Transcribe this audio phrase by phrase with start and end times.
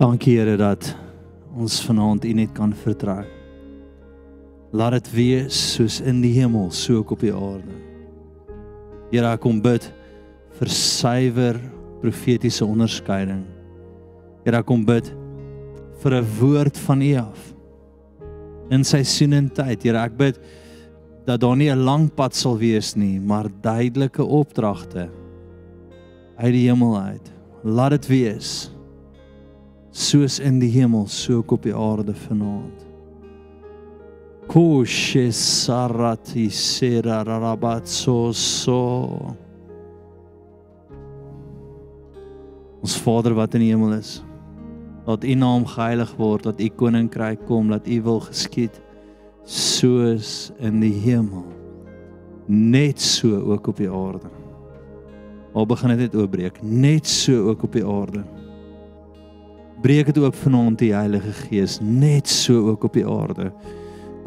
[0.00, 0.94] Dankie Here dat
[1.60, 3.20] ons vanaand U net kan vertrou.
[4.72, 7.74] Laat dit wees soos in die hemel, so ook op die aarde.
[9.10, 9.90] Here, ek kom bid
[10.56, 11.60] vir suiwer
[12.00, 13.44] profetiese onderskeiding.
[14.46, 15.12] Here, ek kom bid
[16.00, 17.52] vir 'n woord van U af.
[18.70, 20.40] In seisoen en tyd, Here, ek bid
[21.26, 25.10] dat daar nie 'n lang pad sal wees nie, maar duidelike opdragte
[26.38, 27.32] uit die hemel uit.
[27.64, 28.70] Laat dit wees
[29.90, 32.86] soos in die hemel, so ook op die aarde vanaand.
[34.50, 39.36] Koshe sarati sera rabatso so.
[42.80, 44.18] Ons Vader wat in die hemel is,
[45.06, 48.80] laat U naam geheilig word, dat U koninkryk kom, dat U wil geskied
[49.44, 51.44] soos in die hemel,
[52.48, 54.30] net so ook op die aarde.
[55.54, 58.24] Al begin dit net oopbreek, net so ook op die aarde.
[59.80, 63.48] Breek dit oop vanaand die Heilige Gees net so ook op die aarde.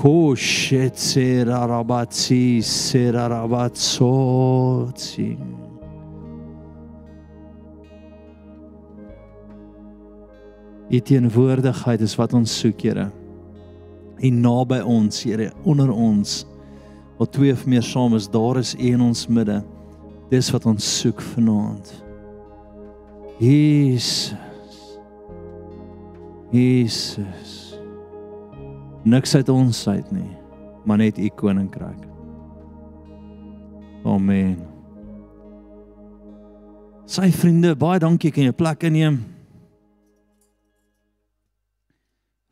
[0.02, 5.38] Koshetserabatsi serarabatsi.
[10.90, 13.12] Die teenwoordigheid is wat ons soek, Here.
[14.26, 16.48] En naby ons, Here, onder ons.
[17.22, 19.62] Wat twee of meer saam is, daar is U in ons midde.
[20.34, 22.04] Dis wat ons soek vanaand.
[23.38, 24.34] Jesus.
[26.54, 27.73] Jesus.
[29.04, 30.30] Niks uit ons uit nie,
[30.86, 32.04] maar net u koninkryk.
[34.06, 34.59] Amen.
[37.09, 39.18] Sy vriende, baie dankie kan jy plek inneem.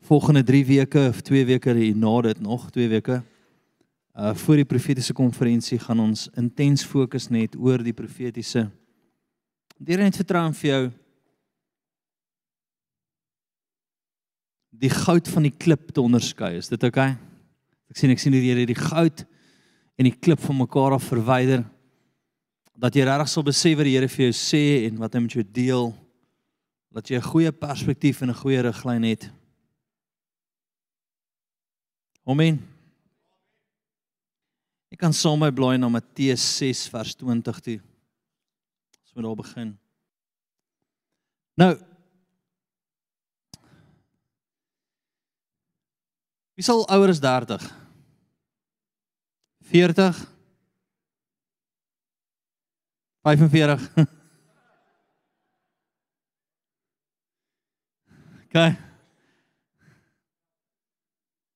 [0.09, 3.21] Volgende 3 weke of 2 weke hierna dit nog 2 weke.
[4.17, 8.65] Uh voor die profetiese konferensie gaan ons intens fokus net oor die profetiese.
[9.77, 10.81] Deur net vertrou in vir jou
[14.71, 16.55] die goud van die klip te onderskei.
[16.57, 17.11] Is dit oukei?
[17.11, 17.31] Okay?
[17.91, 19.25] Ek sien ek sien hier hierdie goud
[19.99, 21.65] en die klip van mekaar af verwyder.
[22.81, 25.35] Dat jy regtig sal besef wat die Here vir jou sê en wat hy met
[25.35, 25.91] jou deel.
[26.95, 29.29] Dat jy 'n goeie perspektief en 'n goeie riglyn het.
[32.25, 32.61] Amen.
[34.91, 37.79] Ek kan saam met blaai na Matteus 6 vers 20 toe.
[39.03, 39.77] Ons moet daar begin.
[41.55, 41.77] Nou,
[46.55, 47.63] Wie sal ouer as 30?
[49.71, 50.27] 40?
[53.23, 53.87] 45?
[58.51, 58.57] OK.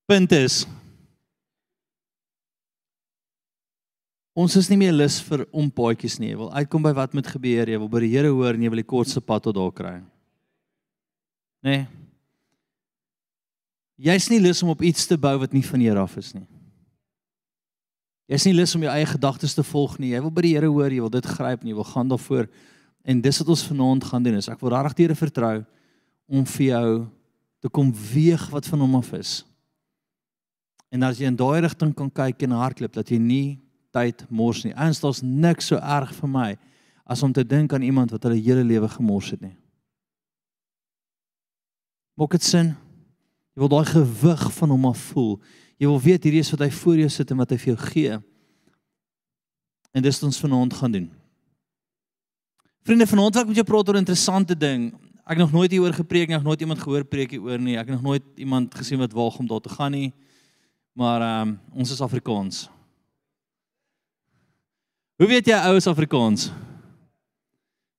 [0.06, 0.64] Punt is
[4.36, 6.34] Ons is nie meer lus vir ompaadjies nie.
[6.34, 7.70] Jy wil uitkom by wat moet gebeur.
[7.72, 9.94] Jy wil by die Here hoor en jy wil die kortste pad tot daar kry.
[11.64, 11.72] Né?
[11.72, 12.05] Nee.
[13.96, 16.46] Jy's nie lus om op iets te bou wat nie van Here af is nie.
[18.28, 20.12] Jy's nie lus om jou eie gedagtes te volg nie.
[20.12, 22.48] Jy wil by die Here hoor, jy wil dit gryp en jy wil gaan daarvoor.
[23.06, 24.36] En dis wat ons vanaand gaan doen.
[24.36, 25.56] Is ek wil regtig die Here vertrou
[26.26, 26.88] om vir jou
[27.64, 29.38] te kom weeg wat van hom af is.
[30.92, 33.58] En as jy in daai rigting kan kyk en hardloop dat jy nie
[33.96, 34.74] tyd mors nie.
[34.74, 36.50] Eens daar's niks so erg vir my
[37.06, 39.54] as om te dink aan iemand wat hulle hele lewe gemors het nie.
[42.18, 42.74] Maak dit sin?
[43.56, 45.38] Jy wil daai gewig van hom af voel.
[45.80, 47.76] Jy wil weet hierdie is wat hy voor jou sit en wat hy vir jou
[47.88, 48.18] gee.
[49.96, 51.06] En dis wat ons vanaand gaan doen.
[52.84, 54.92] Vriende, vanaand wil ek met jou praat oor 'n interessante ding.
[55.24, 57.78] Ek het nog nooit hieroor gepreek nie, ek het nooit iemand gehoor preek hieroor nie.
[57.78, 60.12] Ek het nog nooit iemand gesien wat waag om daar te gaan nie.
[60.92, 62.68] Maar ehm um, ons is Afrikaans.
[65.16, 66.52] Hoe weet jy ou is Afrikaans?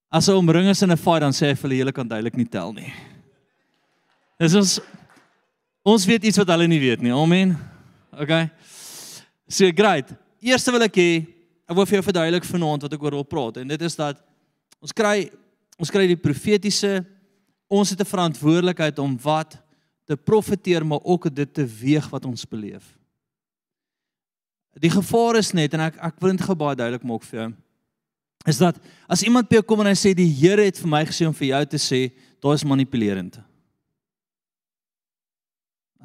[0.09, 2.35] As 'n omring is in 'n fight dan sê hy vir hulle jy kan duidelik
[2.35, 2.93] nie tel nie.
[4.37, 4.79] Dis ons
[5.87, 7.13] Ons weet iets wat hulle nie weet nie.
[7.15, 7.53] Amen.
[8.11, 8.33] OK.
[9.47, 10.09] So great.
[10.43, 11.11] Eerste wil ek hê
[11.67, 14.19] ek wil vir jou verduidelik vanaand wat ek oor wil praat en dit is dat
[14.83, 15.29] ons kry
[15.79, 17.01] ons kry die profetiese
[17.67, 19.57] ons het 'n verantwoordelikheid om wat
[20.07, 22.95] te profeteer maar ook dit te weeg wat ons beleef.
[24.79, 27.53] Die gevaar is net en ek ek wil dit baie duidelik maak vir jou
[28.47, 28.75] is dat
[29.07, 31.33] as iemand by jou kom en hy sê die Here het vir my gesê om
[31.33, 33.39] vir jou te sê, daai is manipulerend.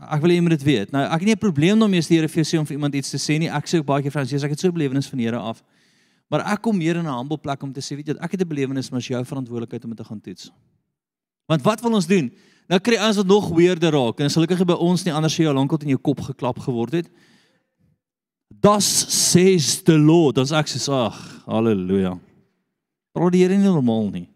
[0.00, 0.92] Ek wil hê jy moet dit weet.
[0.94, 2.76] Nou, ek het nie 'n probleem daarmee as die Here vir jou sê om vir
[2.76, 3.48] iemand iets te sê nie.
[3.48, 5.62] Ek sê ook baie keer ons, ek het so 'n belewenis van die Here af.
[6.28, 8.40] Maar ek kom meer in 'n humble plek om te sê, weet jy, ek het
[8.40, 10.50] 'n belewenis, maar as jou verantwoordelikheid om dit te gaan toets.
[11.46, 12.32] Want wat wil ons doen?
[12.68, 15.54] Nou kry ons wat nog weerder raak en gelukkig by ons nie anders sê jou
[15.54, 17.08] lankal in jou kop geklap geword het.
[18.48, 18.86] Das
[19.30, 20.38] says the Lord.
[20.38, 22.18] Ons ek sê, ag, haleluja.
[23.12, 24.28] Praat die Here nie normaal nie.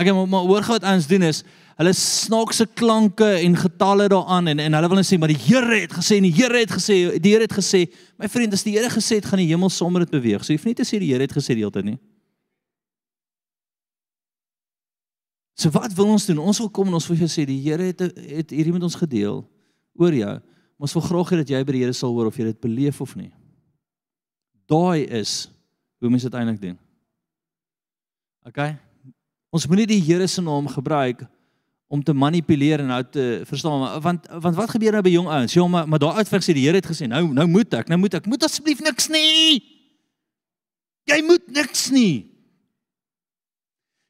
[0.00, 1.42] Okay, maar, maar hoor gou wat ons doen is
[1.80, 5.78] hulle snaakse klanke en getalle daaraan en en hulle wil net sê maar die Here
[5.80, 7.86] het gesê en die Here het gesê die Here het gesê
[8.20, 10.44] my vriend as die Here gesê het gaan die hemel sommer dit beweeg.
[10.44, 11.96] So jy hoef nie te sê die Here het gesê die hele tyd nie.
[15.56, 16.44] So wat wil ons doen?
[16.44, 19.00] Ons wil kom en ons wil jou sê die Here het het hierdie met ons
[19.00, 19.40] gedeel
[19.96, 20.36] oor jou.
[20.80, 23.00] Ons wil graag hê dat jy by die Here sal hoor of jy dit beleef
[23.00, 23.32] of nie.
[24.68, 25.48] Daai is
[26.00, 26.78] hoe mens dit eintlik doen.
[28.44, 28.64] OK?
[29.48, 31.24] Ons moenie die Here se naam gebruik
[31.90, 35.54] om te manipuleer en nou te verstaan want want wat gebeur nou by jong ouens?
[35.58, 37.98] Ja, maar maar daar uitveg sê die Here het gesê nou nou moet ek, nou
[37.98, 39.58] moet ek, moet asseblief niks nie.
[41.10, 42.30] Jy moet niks nie.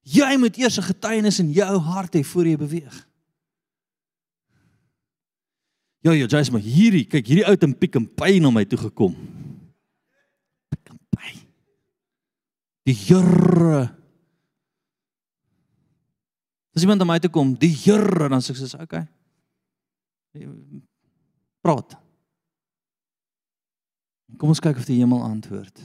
[0.05, 3.07] Jy moet eers 'n getuienis in jou hart hê voor jy beweeg.
[6.01, 8.79] Ja, ja, jy's maar hierdie, kyk hierdie ou in Pick n Pay na my toe
[8.79, 9.17] gekom.
[10.69, 11.33] Pick n Pay.
[12.85, 14.00] Die Here
[16.81, 19.03] As iemand aan my toe kom, die Here, dan sê ek soos, okay.
[21.61, 21.93] Praat.
[24.41, 25.83] Kom ons kyk of die hemel antwoord.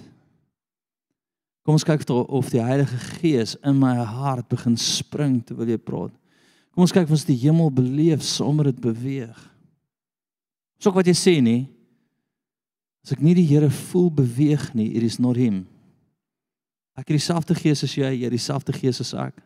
[1.68, 6.15] Kom ons kyk of die Heilige Gees in my hart begin spring terwyl jy praat.
[6.71, 9.36] Kom ons kyk of ons die hemel beleef sonder dit beweeg.
[10.80, 11.65] Dis ook wat jy sê nie.
[13.03, 15.65] As ek nie die Here voel beweeg nie, it is not him.
[16.95, 19.44] Ek het dieselfde gees as jy, jy het dieselfde gees as ek.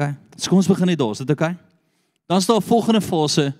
[0.00, 0.14] OK.
[0.36, 1.12] So kom ons begin net daar.
[1.12, 1.50] Is dit OK?
[2.26, 3.52] Dan staan 'n volgende fase.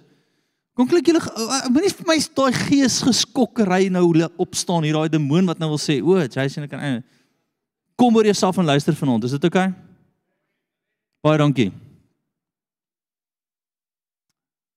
[0.75, 1.21] Kom klik julle
[1.69, 6.01] moenie vir my daai gees geskokkery nou opstaan hier daai demoon wat nou wil sê,
[6.01, 7.03] o, Jason ek kan
[7.97, 9.25] kom oor jouself en luister vanaand.
[9.25, 9.59] Is dit OK?
[11.21, 11.73] Baie dankie.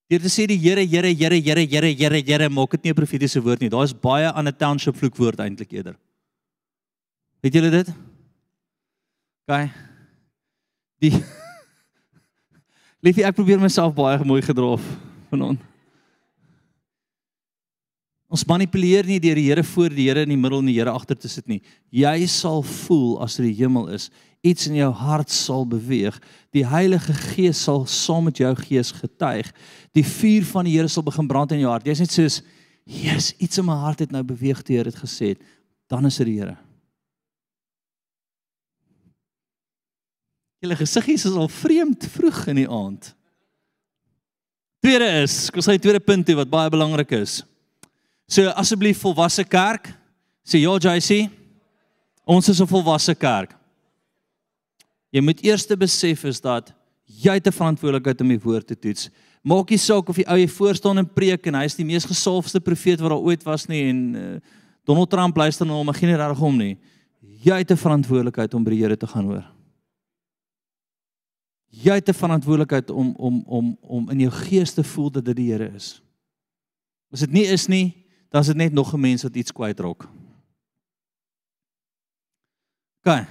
[0.10, 2.96] Hier te sê die Here, Here, Here, Here, Here, Here, Here, maak dit nie 'n
[2.96, 3.70] profetiese woord nie.
[3.70, 5.96] Daar is baie aan 'n township vloekwoord eintlik eerder.
[7.42, 7.88] Weet julle dit?
[9.48, 9.70] OK.
[11.00, 11.24] Die
[13.04, 14.78] Liefie, ek probeer myself baie mooi gedra
[15.28, 15.60] vanaand.
[18.34, 20.94] Ons manipuleer nie deur die Here voor die Here in die middel en die Here
[20.96, 21.60] agter te sit nie.
[21.92, 24.08] Jy sal voel as dit die hemel is,
[24.40, 26.16] iets in jou hart sal beweeg.
[26.56, 29.52] Die Heilige Gees sal saam met jou gees getuig.
[29.92, 31.86] Die vuur van die Here sal begin brand in jou hart.
[31.86, 32.42] Jy's net soos,
[32.88, 35.36] "Jesus, iets in my hart het nou beweeg deur dit gesê."
[35.90, 36.58] Dan is dit die Here.
[40.64, 43.10] Julle gesiggies is al vreemd vroeg in die aand.
[44.84, 47.42] Tweede is, ek wil sê tweede punt hier wat baie belangrik is.
[48.32, 49.90] So asseblief volwasse kerk,
[50.48, 51.28] sê ja JC.
[52.24, 53.52] Ons is 'n volwasse kerk.
[55.12, 56.72] Jy moet eers besef is dat
[57.06, 59.10] jy het 'n verantwoordelikheid om die woord te toets.
[59.44, 61.86] Maak nie saak of die ou jy voor staan en preek en hy is die
[61.86, 64.40] mees gesalfde profeet wat daar ooit was nie en uh,
[64.86, 66.78] Donald Trump luister na hom, maar geen reg om nie.
[67.44, 69.53] Jy het 'n verantwoordelikheid om by die Here te gaan hoor.
[71.74, 75.36] Jy het 'n verantwoordelikheid om om om om in jou gees te voel dat dit
[75.36, 76.02] die Here is.
[77.12, 80.10] As dit nie is nie, dan is dit net nog 'n mens wat iets kwytrok.
[83.04, 83.26] OK.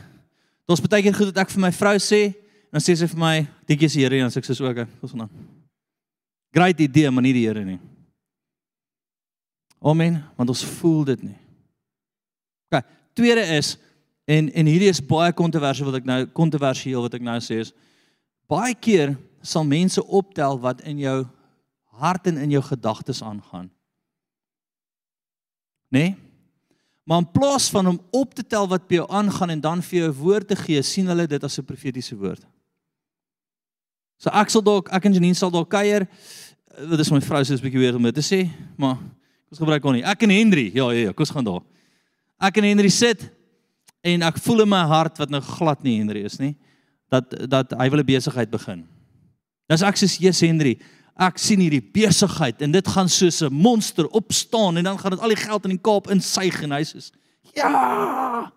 [0.67, 2.35] Dit's baie keer goed dat ek vir my vrou sê,
[2.71, 4.67] dan sê sy vir my, "Dink jy is die Here?" en dan sê ek so
[4.67, 5.31] ook, "Wat van dan?"
[6.53, 7.79] Great idee, maar nie die Here nie.
[9.81, 11.39] Amen, want ons voel dit nie.
[12.71, 12.85] OK.
[13.15, 13.79] Tweede is
[14.25, 17.73] en en hierdie is baie kontroversieel wat ek nou kontroversieel wat ek nou sê is
[18.53, 21.23] baie keer sal mense optel wat in jou
[22.03, 23.71] hart en in jou gedagtes aangaan.
[25.93, 25.99] Né?
[25.99, 26.13] Nee?
[27.03, 30.05] Maar in plaas van om op te tel wat by jou aangaan en dan vir
[30.05, 32.47] jou woord te gee, sien hulle dit as 'n profetiese woord.
[34.17, 36.07] So ek sal dalk ek en Janine sal dalk kuier.
[36.91, 38.99] Dit is my vrou se 'n bietjie weer om dit te sê, maar
[39.51, 40.05] ons gebruik hom nie.
[40.05, 41.63] Ek en Henry, ja ja ja, kom ons gaan daar.
[42.41, 43.31] Ek en Henry sit
[44.01, 46.57] en ek voel in my hart wat nou glad nie Henry is nie
[47.13, 48.87] dat dat hy wil 'n besigheid begin.
[49.69, 50.79] Dis ek sê Jesus Henry,
[51.17, 55.21] ek sien hierdie besigheid en dit gaan soos 'n monster opstaan en dan gaan dit
[55.21, 57.11] al die geld in die Kaap insuig en hy sê
[57.55, 58.53] ja.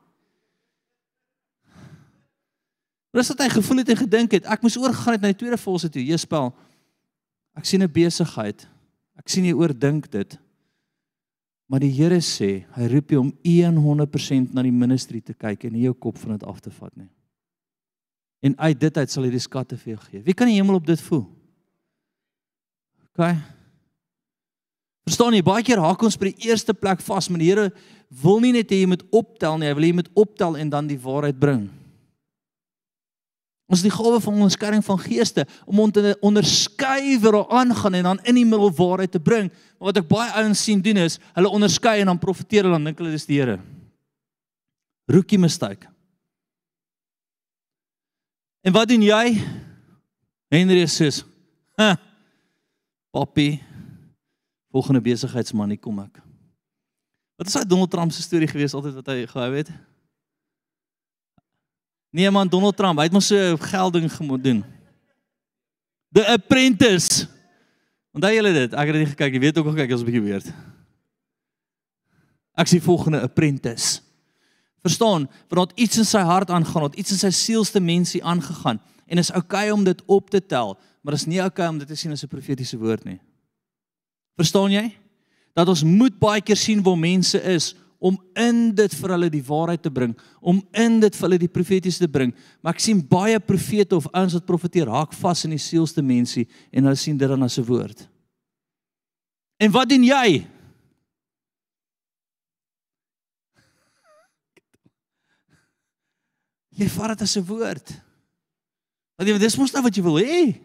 [3.12, 4.46] Dis wat hy gevoel het en gedink het.
[4.46, 6.04] Ek moes oorgegaan het na die tweede volse toe.
[6.04, 6.54] Jespel.
[7.56, 8.68] Ek sien 'n besigheid.
[9.18, 10.38] Ek sien jy oordink dit.
[11.68, 15.74] Maar die Here sê, hy roep jou om 100% na die ministry te kyk en
[15.74, 17.15] nie jou kop van dit af te vat nie
[18.46, 20.24] en uit dit uit sal hy die skatte vir jou gee.
[20.26, 21.26] Wie kan die hemel op dit voel?
[23.10, 23.32] OK.
[25.06, 27.70] Verstaan jy, baie keer haak ons by die eerste plek vas, maar die Here
[28.22, 30.72] wil nie net hê jy moet optel nie, hy wil hê jy moet optel en
[30.74, 31.66] dan die waarheid bring.
[33.66, 38.10] Ons die gawe van onderskeiding van geeste om om te onderskei wat daar aangaan en
[38.12, 39.50] dan in die middel waarheid te bring.
[39.80, 42.92] Maar wat ek baie ouens sien doen is, hulle onderskei en dan profeteer hulle dan
[42.92, 43.58] dink hulle dis die Here.
[45.10, 45.95] Rookie mistake.
[48.66, 49.38] En wat doen jy?
[50.50, 51.12] Henry sê:
[51.78, 51.96] "Ha.
[53.14, 53.62] Papi,
[54.74, 56.18] volgende besigheidsman, hier kom ek."
[57.38, 59.70] Wat is daai Donald Trump se storie gewees altyd wat hy gehou het?
[62.16, 64.64] Nee man, Donald Trump, hy het mos so gelding gemoed doen.
[66.16, 67.28] The Apprentice.
[68.16, 68.72] Onthou julle dit?
[68.72, 70.48] Ek het dit gekyk, jy weet ook al kyk as 'n bietjie weird.
[72.56, 74.05] Ek sien volgende Apprentice.
[74.86, 78.78] Verstaan, want daar iets in sy hart aangaan, daar iets in sy sielste mensie aangegaan
[79.10, 81.80] en is oukei okay om dit op te tel, maar is nie oukei okay om
[81.82, 83.20] dit te sien as 'n profetiese woord nie.
[84.38, 84.92] Verstaan jy?
[85.56, 89.44] Dat ons moet baie keer sien waar mense is om in dit vir hulle die
[89.44, 92.34] waarheid te bring, om in dit vir hulle die profetiese te bring.
[92.62, 96.48] Maar ek sien baie profete of ouens wat profeteer haak vas in die sielste mensie
[96.72, 98.08] en hulle sien dit dan as 'n woord.
[99.58, 100.46] En wat doen jy?
[106.76, 107.88] Jy vat dit as 'n woord.
[109.18, 110.60] Want jy dis mos nou wat jy wil hê.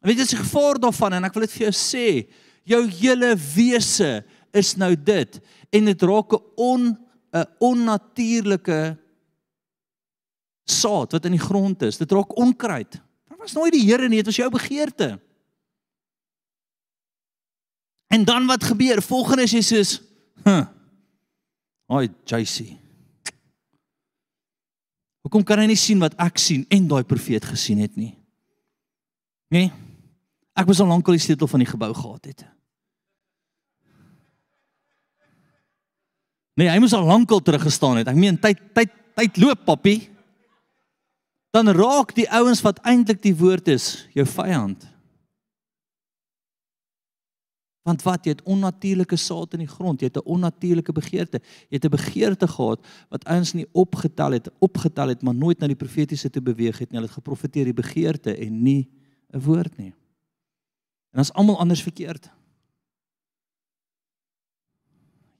[0.00, 2.28] Weet jy, dis die gevaar daarvan en ek wil dit vir jou sê,
[2.64, 5.40] jou hele wese is nou dit
[5.72, 6.98] en dit raak 'n on
[7.32, 8.98] 'n onnatuurlike
[10.66, 11.98] saad wat in die grond is.
[11.98, 12.92] Dit raak onkruid.
[13.28, 15.20] Dit was nooit die Here nie, dit was jou begeerte.
[18.10, 19.02] En dan wat gebeur?
[19.02, 20.00] Volgende is jy soos,
[20.44, 20.66] "Hm.
[21.86, 22.76] Oi, JC.
[25.30, 28.16] Hoekom kan hy nie sien wat ek sien en daai profeet gesien het nie?
[29.54, 29.68] Nee.
[30.58, 32.42] Ek was al lank al die sleutel van die gebou gehad het.
[36.58, 38.10] Nee, hy moes al lank al terug gestaan het.
[38.10, 39.94] Ek meen tyd tyd tyd loop, papi.
[41.54, 44.82] Dan raak die ouens wat eintlik die woord is, jou vyand.
[47.90, 51.40] Want wat jy het onnatuurlike saad in die grond, jy het 'n onnatuurlike begeerte.
[51.70, 55.66] Jy het 'n begeerte gehad wat eens nie opgetel het, opgetel het, maar nooit na
[55.66, 56.98] die profetiese toe beweeg het nie.
[56.98, 58.88] Hulle het geprofeteer die begeerte en nie
[59.32, 59.94] 'n woord nie.
[61.12, 62.30] En as almal anders verkeerd.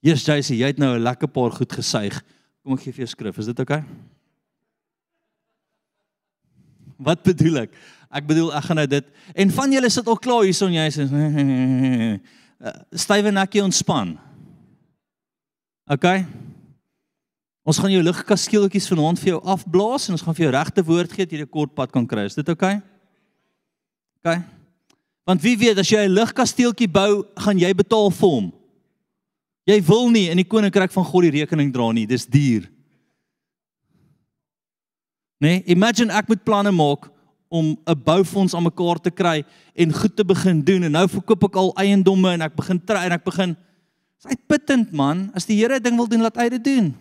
[0.00, 2.24] Jesus sê jy het nou 'n lekker paar goed gesuig.
[2.62, 3.38] Kom ek gee vir jou skrif.
[3.38, 3.78] Is dit oukei?
[3.78, 3.94] Okay?
[6.96, 7.74] Wat bedoel ek?
[8.10, 11.06] Ek bedoel ek gaan nou dit en van julle sit al klaar hierson jy sê
[12.92, 14.14] stywe nekkie ontspan.
[15.90, 16.06] OK.
[17.66, 21.12] Ons gaan jou ligkasteeltjies vanaand vir jou afblaas en ons gaan vir jou regte woord
[21.12, 22.24] gee dat jy 'n kort pad kan kry.
[22.24, 22.64] Is dit OK?
[24.20, 24.42] OK.
[25.24, 28.52] Want wie weet as jy 'n ligkasteeltjie bou, gaan jy betaal vir hom.
[29.66, 32.06] Jy wil nie in die koninkryk van God die rekening dra nie.
[32.06, 32.68] Dis duur.
[35.40, 37.10] Nee, imagine ek moet planne maak
[37.50, 40.82] om 'n boufonds aan mekaar te kry en goed te begin doen.
[40.82, 43.56] En nou verkoop ek al eiendomme en ek begin try en ek begin
[44.18, 45.30] is uitputtend man.
[45.34, 46.94] As die Here 'n ding wil doen laat hy dit doen.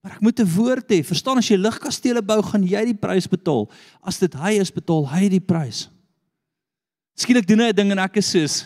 [0.00, 1.04] Maar ek moet 'n woord hê.
[1.04, 3.70] Verstaan as jy ligkastele bou gaan jy die prys betaal.
[4.02, 5.88] As dit hy is betaal hy die prys.
[7.14, 8.64] Skielik doen hy 'n ding en ek is soos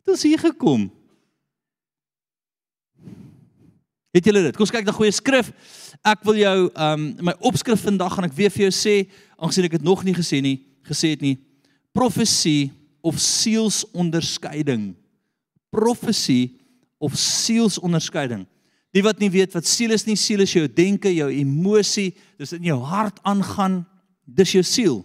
[0.00, 0.90] het ons hier gekom?
[4.10, 4.56] Het julle dit?
[4.56, 5.52] Kom ons kyk na goeie skrif.
[6.02, 8.94] Ek wil jou um my opskrif vandag gaan ek weer vir jou sê
[9.40, 11.38] aangesien ek dit nog nie gesê nie, gesê het nie.
[11.96, 12.70] Profesie
[13.02, 14.92] of sielsonderskeiding.
[15.72, 16.60] Profesie
[17.00, 18.44] of sielsonderskeiding.
[18.94, 22.56] Die wat nie weet wat siel is nie, siel is jou denke, jou emosie, dis
[22.56, 23.84] in jou hart aangaan,
[24.26, 24.98] dis jou siel.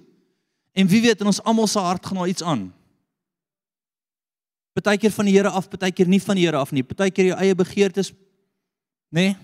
[0.75, 2.65] En wie weet in ons almal se hart gaan daar iets aan.
[4.75, 6.83] Partykeer van die Here af, partykeer nie van die Here af nie.
[6.83, 8.11] Partykeer jou eie begeertes,
[9.13, 9.29] nê?
[9.31, 9.35] Nee?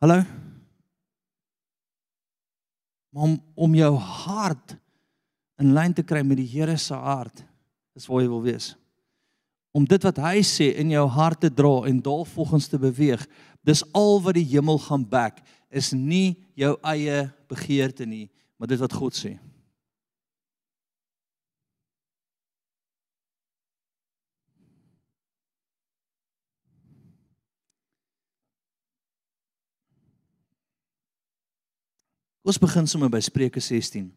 [0.00, 0.39] Hallo?
[3.10, 4.76] Maar om om jou hart
[5.60, 7.42] in lyn te kry met die Here se hart,
[7.96, 8.72] is waar jy wil wees.
[9.76, 13.22] Om dit wat hy sê in jou hart te dra en daarvolgens te beweeg,
[13.66, 18.26] dis al wat die hemel gaan back, is nie jou eie begeerte nie,
[18.58, 19.36] maar dit wat God sê.
[32.40, 34.08] Ons begin sommer by Spreuke 16.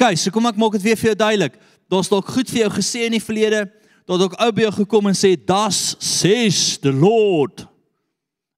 [0.00, 1.58] Kyk, so kom ek maak dit weer vir jou duidelik.
[1.90, 3.66] Daar's dalk goed vir jou gesê in die verlede,
[4.08, 7.66] dat ook ou by jou gekom en sê, "Das says the Lord."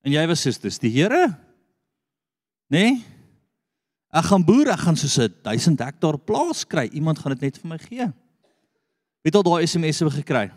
[0.04, 1.38] En jy was sê, "Dis die Here?"
[2.68, 3.04] Nee?
[4.12, 6.88] Ek gaan boer, ek gaan so 'n 1000 hektaar plaas kry.
[6.92, 8.12] Iemand gaan dit net vir my gee.
[9.22, 10.50] Het al daai SMS'e gekry?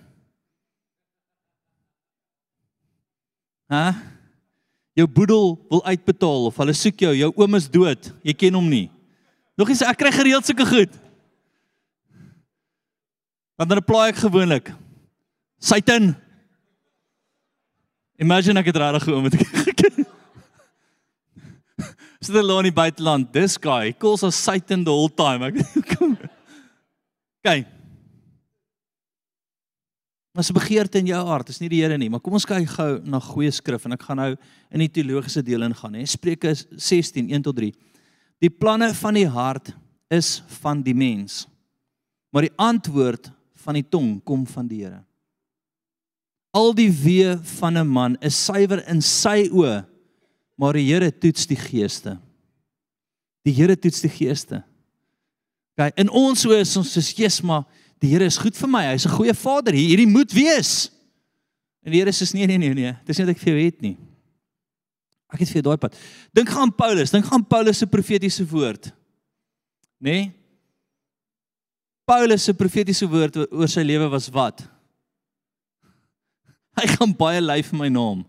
[3.69, 3.85] Hæ?
[4.95, 8.11] Jou boedel wil uitbetaal of hulle soek jou, jou oom is dood.
[8.23, 8.87] Jy ken hom nie.
[9.59, 10.93] Nog eens ek kry gereeld sulke goed.
[13.59, 14.71] Want dan apply ek gewoonlik.
[15.59, 16.13] Satan.
[18.19, 19.35] Imagine ek het regtig geoom met
[22.25, 23.27] Sit hulle in die buiteland.
[23.35, 25.51] This guy calls us Satan the whole time.
[25.51, 25.59] Ek
[25.93, 26.15] kom.
[30.35, 30.37] Kyk.
[30.37, 32.99] Mas begeerte in jou hart, is nie die Here nie, maar kom ons kyk gou
[33.05, 34.35] na goeie skrif en ek gaan nou
[34.69, 36.05] in die teologiese deel ingaan, hè.
[36.05, 37.71] Spreuke 16 1 tot 3.
[38.41, 39.71] Die planne van die hart
[40.11, 41.47] is van die mens.
[42.31, 43.31] Maar die antwoord
[43.63, 45.03] van die tong kom van die Here.
[46.53, 49.85] Al die weë van 'n man is suiwer in sy oë,
[50.57, 52.19] maar die Here toets die geeste.
[53.43, 54.63] Die Here toets die geeste.
[55.77, 57.65] Kyk, in ons oë is ons soos Jesus, maar
[58.03, 58.83] die Here is goed vir my.
[58.91, 59.73] Hy's 'n goeie Vader.
[59.73, 60.91] Hierdie moet wees.
[61.83, 62.93] En die Here sê nee nee nee nee.
[63.05, 63.97] Dis nie wat ek vir jou het nie.
[65.33, 65.97] Ek het vir jou daai pad.
[66.33, 68.91] Dink gaan Paulus, dink gaan Paulus se profetiese woord.
[69.99, 70.11] Nê?
[70.11, 70.31] Nee?
[72.05, 74.61] Paulus se profetiese woord oor sy lewe was wat?
[76.77, 78.25] Hy gaan baie ly vir my naam.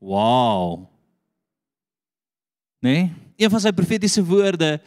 [0.00, 0.86] Wow.
[2.80, 2.94] Nê?
[2.94, 3.08] Nee?
[3.38, 4.78] Een van sy profetiese woorde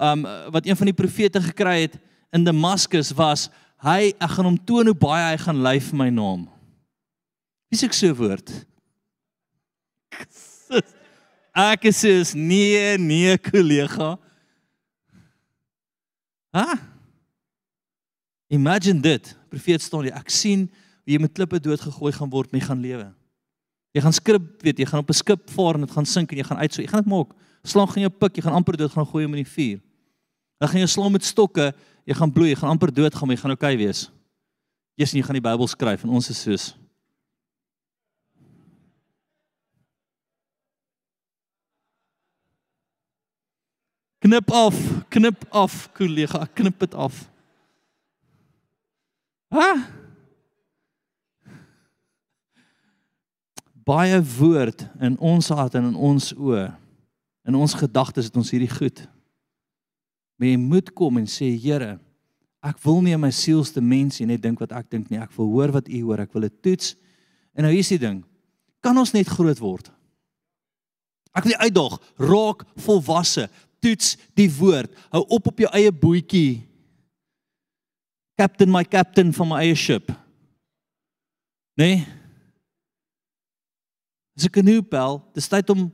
[0.00, 0.22] um
[0.54, 1.98] wat een van die profete gekry het
[2.32, 3.48] in Damaskus was
[3.82, 6.46] hy ek gaan hom toon hoe baie hy gaan ly vir my naam.
[7.70, 8.50] Wie sê ek so woord?
[11.50, 14.14] Ek sê nee, nee kollega.
[16.54, 16.78] Ha?
[18.50, 19.32] Imagine dit.
[19.50, 20.14] Profeet staan hier.
[20.18, 20.68] Ek sien
[21.02, 23.08] hoe jy met klippe doodgegooi gaan word, jy gaan lewe.
[23.94, 26.38] Jy gaan skip, weet jy, gaan op 'n skip vaar en dit gaan sink en
[26.38, 26.82] jy gaan uit so.
[26.82, 27.34] Jy gaan dit maak.
[27.64, 29.80] Slang gaan jou pik, jy gaan amper dood gaan gooi hom in die vuur.
[30.60, 31.74] Dan gaan jy slaan met stokke,
[32.10, 34.08] jy gaan bloei, jy gaan amper dood gaan, maar jy gaan okay wees.
[34.98, 36.72] Jesus, jy gaan die Bybel skryf en ons is soos
[44.20, 44.76] Knip af,
[45.08, 47.22] knip af, kollega, knip dit af.
[49.48, 49.68] Ha?
[53.88, 56.66] Baie woord in ons hart en in ons oë.
[57.48, 59.00] In ons gedagtes het ons hierdie goed.
[60.40, 61.98] Maar jy moet kom en sê Here,
[62.64, 65.20] ek wil nie in my sielste mensie net dink wat ek dink nie.
[65.20, 66.22] Ek wil hoor wat U hoor.
[66.24, 66.94] Ek wil dit toets.
[67.52, 68.22] En nou hier's die ding.
[68.80, 69.90] Kan ons net groot word?
[71.36, 73.44] Ek wil uitdaag, raak volwasse,
[73.84, 74.96] toets die woord.
[75.12, 76.62] Hou op op jou eie bootjie.
[78.40, 80.08] Captain my captain van my eie ship.
[81.76, 82.00] Nee.
[84.34, 85.22] Dis 'n kanoepel.
[85.34, 85.92] Dis tyd om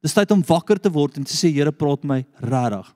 [0.00, 2.88] dis tyd om wakker te word en te sê Here, praat my regtig.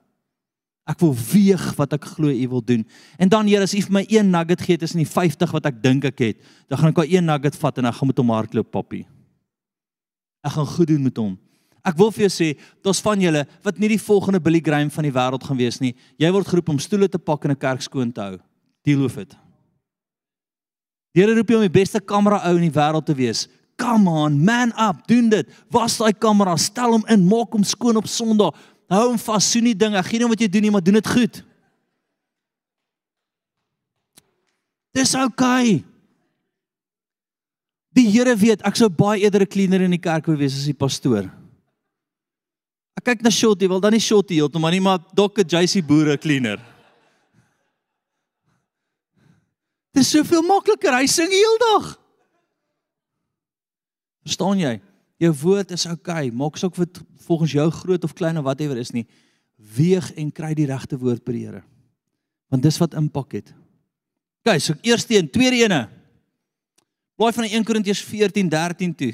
[0.87, 2.85] Ek wil weeg wat ek glo u wil doen.
[3.19, 5.81] En dan Here, as u vir my een nugget gee tussen die 50 wat ek
[5.83, 6.37] dink ek het,
[6.71, 9.03] dan gaan ek al een nugget vat en ek gaan met hom hardloop, papi.
[10.47, 11.35] Ek gaan goed doen met hom.
[11.87, 12.47] Ek wil vir jou sê,
[12.83, 15.93] daar's van julle wat nie die volgende Billy Graham van die wêreld gaan wees nie.
[16.19, 18.39] Jy word geroep om stoele te pak en 'n kerk skoon te hou.
[18.83, 19.35] Deel of dit.
[21.13, 23.47] Die Here roep jou om die beste kamera ou in die wêreld te wees.
[23.77, 25.47] Come on, man up, doen dit.
[25.69, 28.53] Was daai kamera, stel hom in, maak hom skoon op Sondag.
[28.87, 29.95] Hou hom vas, soen die ding.
[29.99, 31.41] Ek gee nie wat jy doen nie, maar doen dit goed.
[34.95, 35.83] Dis okay.
[37.97, 40.65] Die Here weet ek sou baie eerder 'n cleaner in die kerk wou wees as
[40.65, 41.29] die pastoor.
[42.97, 46.57] Ek kyk na Shotty, wil dan nie Shotty heeltemal nie, maar Dokke JC boere cleaner.
[49.93, 50.93] Dis soveel makliker.
[50.93, 51.97] Hy sing heeldag.
[54.25, 54.81] Verstaan jy?
[55.17, 56.27] Jou woord is oukei.
[56.27, 56.35] Okay.
[56.37, 59.07] Maak suk wat volgens jou groot of klein of whatever is nie.
[59.57, 61.63] Weeg en kry die regte woord by die Here.
[62.53, 63.53] Want dis wat impak het.
[64.45, 65.87] OK, so eerste een, tweede ene.
[67.17, 69.13] Blaai van 1 Korintiërs 14:13 toe.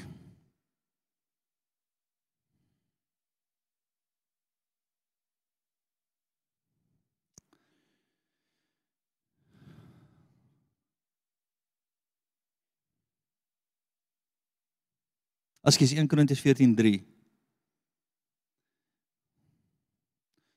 [15.64, 17.00] As jy 1 Korintiërs 14:3.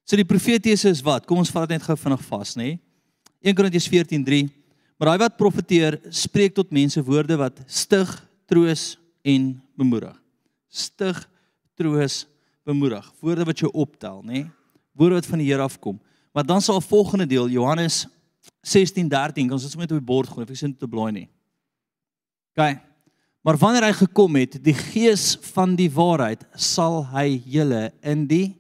[0.07, 1.27] So die profetiese is wat?
[1.27, 2.79] Kom ons vat dit net gou vinnig vas, nê?
[3.43, 4.51] 1 Korintiërs 14:3.
[4.99, 8.09] Maar hy wat profeteer, spreek tot mense woorde wat stig,
[8.49, 10.15] troos en bemoedig.
[10.69, 11.19] Stig,
[11.77, 12.25] troos,
[12.65, 13.05] bemoedig.
[13.21, 14.47] Woorde wat jou optel, nê?
[14.97, 16.01] Woorde wat van die Here afkom.
[16.33, 18.07] Maar dan sal volgende deel Johannes
[18.63, 21.29] 16:13, ons het met op die bord gooi, ek sien dit te blaai nie.
[22.57, 22.96] OK.
[23.47, 28.57] Maar wanneer hy gekom het, die gees van die waarheid, sal hy julle in die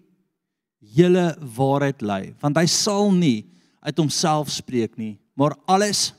[0.95, 3.49] hele waarheid lei, want hy sal nie
[3.83, 6.13] uit homself spreek nie, maar alles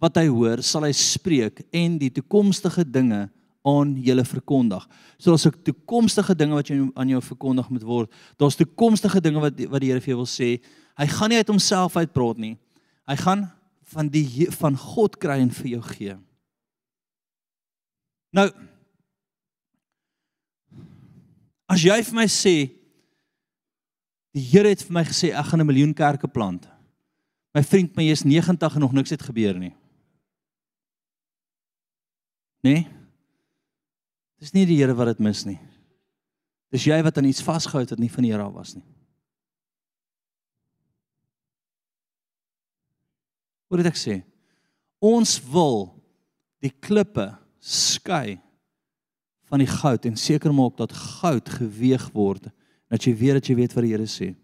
[0.00, 3.26] wat hy hoor, sal hy spreek en die toekomstige dinge
[3.64, 4.88] aan julle verkondig.
[5.20, 8.20] So daar's ook toekomstige dinge wat jy aan jou verkondig moet word.
[8.40, 10.54] Daar's toekomstige dinge wat wat die Here vir jou wil sê.
[11.00, 12.56] Hy gaan nie uit homself uitpraat nie.
[13.08, 13.50] Hy gaan
[13.94, 16.16] van die van God kry en vir jou gee.
[18.34, 18.48] Nou
[21.70, 22.56] as jy vir my sê
[24.34, 26.66] die Here het vir my gesê ek gaan 'n miljoen kerke plant.
[27.54, 29.74] My vriend, my jy's 90 en nog niks het gebeur nie.
[32.64, 32.88] Nee.
[34.40, 35.60] Dis nie die Here wat dit mis nie.
[36.72, 38.84] Dis jy wat aan iets vasgehou het wat nie van die Here af was nie.
[43.70, 44.24] Wat het ek sê?
[44.98, 46.02] Ons wil
[46.60, 48.36] die klippe skei
[49.48, 52.50] van die goud en seker maak dat goud geweeg word
[52.92, 54.34] dat jy weet dat jy weet wat die Here sê.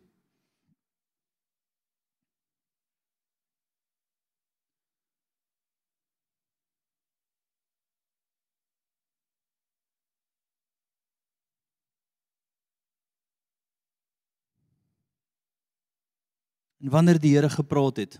[16.80, 18.16] En wanneer die Here gepraat het,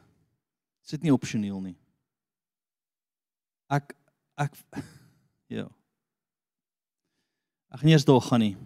[0.85, 1.77] is dit nie opsioneel nie.
[3.73, 3.97] Ek
[4.41, 4.57] ek
[5.59, 5.69] ja.
[7.71, 8.57] Ek gaan eens daar gaan nie.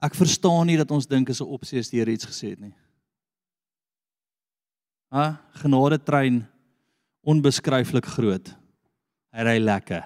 [0.00, 2.60] Ek verstaan nie dat ons dink is 'n opsie as die Here iets gesê het
[2.60, 2.74] nie.
[5.12, 6.46] Ha, genade trein
[7.22, 8.54] onbeskryflik groot.
[9.32, 10.04] Hy ry lekker.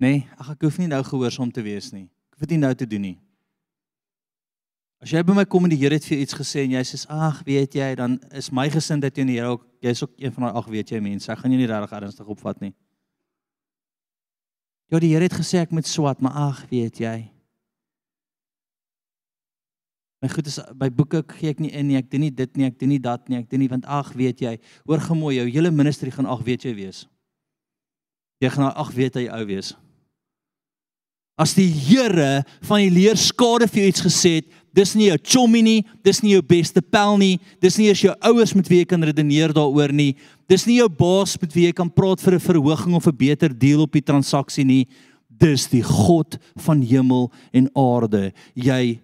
[0.00, 2.08] Nee, ag ek hoef nie nou gehoorsaam te wees nie.
[2.32, 3.18] Ek hoef dit nie nou te doen nie.
[5.04, 7.02] As jy by my kom en die Here het vir iets gesê en jy sê
[7.12, 10.48] ag, weet jy, dan is my gesindheid teen die Here ook jy's ook een van
[10.48, 11.28] daai ag, weet jy mense.
[11.32, 12.72] Ek gaan jou nie regtig ernstig opvat nie.
[14.88, 17.16] Ja, die Here het gesê ek moet swat, maar ag, weet jy.
[20.24, 21.98] My goed is by boeke gee ek nie in nie.
[22.00, 24.14] Ek doen nie dit nie, ek doen nie dat nie, ek doen nie want ag,
[24.16, 24.56] weet jy,
[24.88, 27.04] hoor gemooi jou hele ministry gaan ag, weet jy wees.
[28.40, 29.74] Jy gaan ag, weet jy ou wees.
[31.36, 34.46] As die Here van die leerskade vir jou iets gesê het,
[34.76, 38.14] dis nie jou chommie nie, dis nie jou beste pel nie, dis nie eers jou
[38.28, 40.14] ouers met wie jy kan redeneer daaroor nie.
[40.48, 43.52] Dis nie jou baas met wie jy kan praat vir 'n verhoging of 'n beter
[43.52, 44.86] deal op die transaksie nie.
[45.28, 48.32] Dis die God van hemel en aarde.
[48.54, 49.00] Jy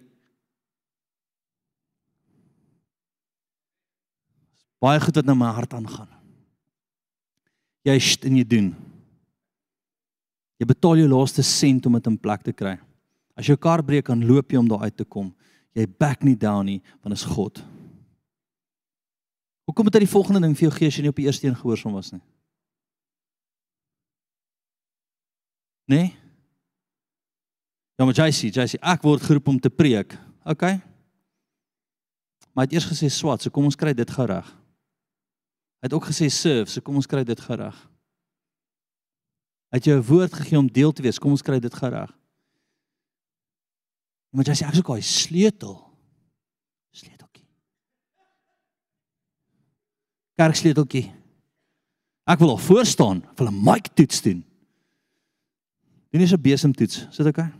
[4.81, 6.09] baie goed wat na my hart aangaan.
[7.85, 8.92] Jy sit en jy doen.
[10.63, 12.77] Jy betaal jou laaste sent om dit in plek te kry.
[13.35, 15.33] As jou kar breek, dan loop jy om daar uit te kom
[15.73, 17.61] jy back nie down nie want is God.
[19.67, 21.47] Hoekom het hy die volgende ding vir jou gee as jy nie op die eerste
[21.47, 22.21] een gehoorsaam was nie?
[25.89, 26.11] Nee?
[27.99, 30.15] Ja, maar JC, JC, ek word geroep om te preek.
[30.47, 30.63] OK.
[32.53, 34.47] Maar hy het eers gesê swat, so kom ons kry dit gou reg.
[35.83, 37.77] Hy het ook gesê serve, so kom ons kry dit gou reg.
[39.73, 41.89] Hy het jou 'n woord gegee om deel te wees, kom ons kry dit gou
[41.89, 42.11] reg.
[44.29, 45.75] Maar jy sê ek soek daai sleutel.
[46.91, 47.47] Sleuteltjie.
[50.37, 51.11] Kerk sleuteltjie.
[52.29, 54.45] Ek wil al voor staan, wil 'n mic toets doen.
[56.11, 57.53] Dit is 'n besemtoets, sit ek?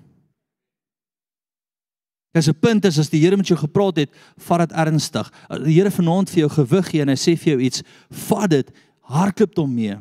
[2.31, 5.31] Dis 'n punt is as die Here met jou gepraat het, vat dit ernstig.
[5.49, 8.49] As die Here vanaand vir jou gewig gee en hy sê vir jou iets, vat
[8.49, 8.71] dit,
[9.01, 9.99] hardloop hom mee.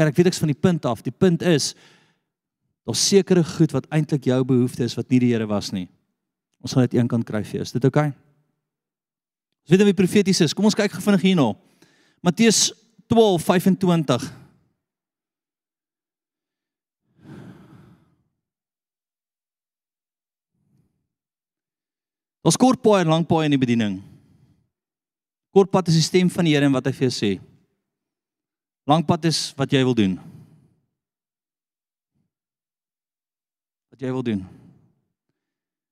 [0.00, 1.02] Kyk, ek weet ek's van die punt af.
[1.04, 1.74] Die punt is
[2.88, 5.90] daar's sekere goed wat eintlik jou behoefte is wat nie die Here was nie.
[6.64, 7.66] Ons gaan dit een kant kry vir.
[7.66, 8.08] Is dit oukei?
[8.08, 8.16] Okay?
[9.68, 10.56] Ons weet wie profeties is.
[10.56, 11.52] Kom ons kyk gefvinnig hierna.
[12.24, 12.70] Matteus
[13.12, 14.24] 12:25.
[22.40, 24.00] Ons kort paai en lank paai in die bediening.
[25.52, 27.49] Kort pad is die stem van die Here en wat hy vir jou sê.
[28.90, 30.16] Lank pad is wat jy wil doen.
[33.92, 34.40] Wat jy wil doen.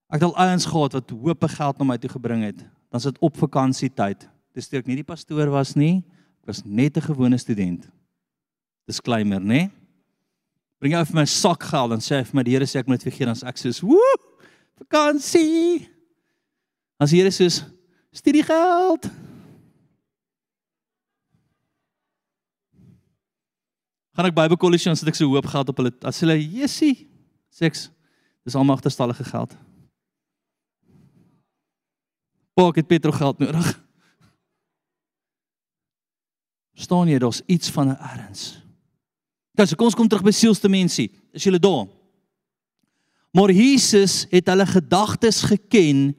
[0.09, 2.65] Ek het al ouens gehad wat hoop geld na my toe gebring het.
[2.91, 4.25] Dan sit op vakansietyd.
[4.57, 6.01] Dis toe ek nie die pastoor was nie.
[6.43, 7.87] Ek was net 'n gewone student.
[8.89, 9.71] Disclaimer, né?
[10.81, 13.03] Bring jy vir my sak geld en sê vir my die Here sê ek moet
[13.03, 14.17] vir gee dan ek sê, "Woe!
[14.79, 15.87] Vakansie!"
[16.99, 17.65] As die Here sê,
[18.13, 18.43] "Studie
[24.19, 27.07] Gaan ek Bybelkollege ons het ek so hoop geld op hulle as hulle Jessie
[27.55, 27.85] seks
[28.43, 29.53] dis almal agterstallige geld.
[32.59, 33.69] Pa, ek het petrol geld nodig.
[36.75, 38.59] Verstaan jy, daar's iets van 'n erns.
[39.55, 41.15] So kom ons kom terug by sielsdimensie.
[41.31, 41.87] Is julle daar?
[43.31, 46.17] Maar Jesus het hulle gedagtes geken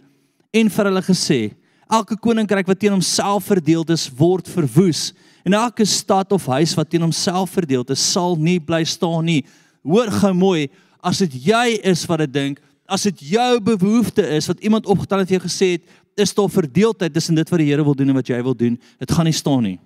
[0.51, 1.51] en vir hulle gesê:
[1.91, 5.11] Elke koninkryk wat teen homself verdeel is, word verwoes
[5.43, 9.43] En elke stad of huis wat teen homself verdeel is, sal nie bly staan nie.
[9.83, 10.67] Hoor gou mooi,
[10.99, 15.21] as dit jy is wat dit dink, as dit jou behoefte is wat iemand opgetel
[15.21, 15.85] het vir jou gesê het,
[16.19, 18.75] is daar verdeeldheid tussen dit wat die Here wil doen en wat jy wil doen.
[18.99, 19.79] Dit gaan nie staan nie.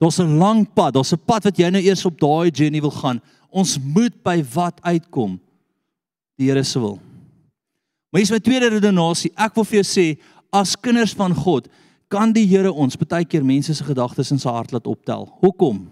[0.00, 2.90] Daar's 'n lang pad, daar's 'n pad wat jy nou eers op daai journey wil
[2.90, 3.20] gaan.
[3.50, 5.40] Ons moet by wat uitkom.
[6.36, 7.00] Die Here se wil.
[8.10, 9.32] Maar hier's my tweede redenasie.
[9.36, 10.18] Ek wil vir jou sê,
[10.52, 11.68] as kinders van God,
[12.12, 15.26] kan die Here ons baie keer mense se gedagtes in sy hart laat optel.
[15.42, 15.86] Hoekom?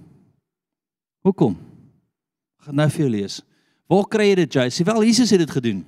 [1.26, 1.56] Hoekom?
[2.60, 3.40] Ek gaan nou vir jou lees.
[3.90, 4.56] Waar kry jy dit?
[4.72, 5.82] Sê wel Jesus het dit gedoen.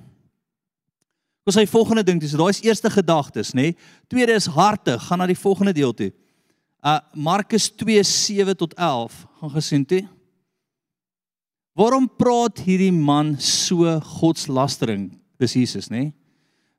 [1.47, 3.71] Ons hy volgende ding, dis daai is eerste gedagtes, nê?
[3.71, 3.75] Nee?
[4.11, 4.97] Tweede is harte.
[4.99, 6.11] Gaan na die volgende deel toe.
[6.83, 10.03] Uh Markus 2:7 tot 11 gaan gesien toe.
[11.77, 15.11] Waarom praat hierdie man so godslastering?
[15.37, 16.09] Dis Jesus, nê?
[16.09, 16.13] Nee?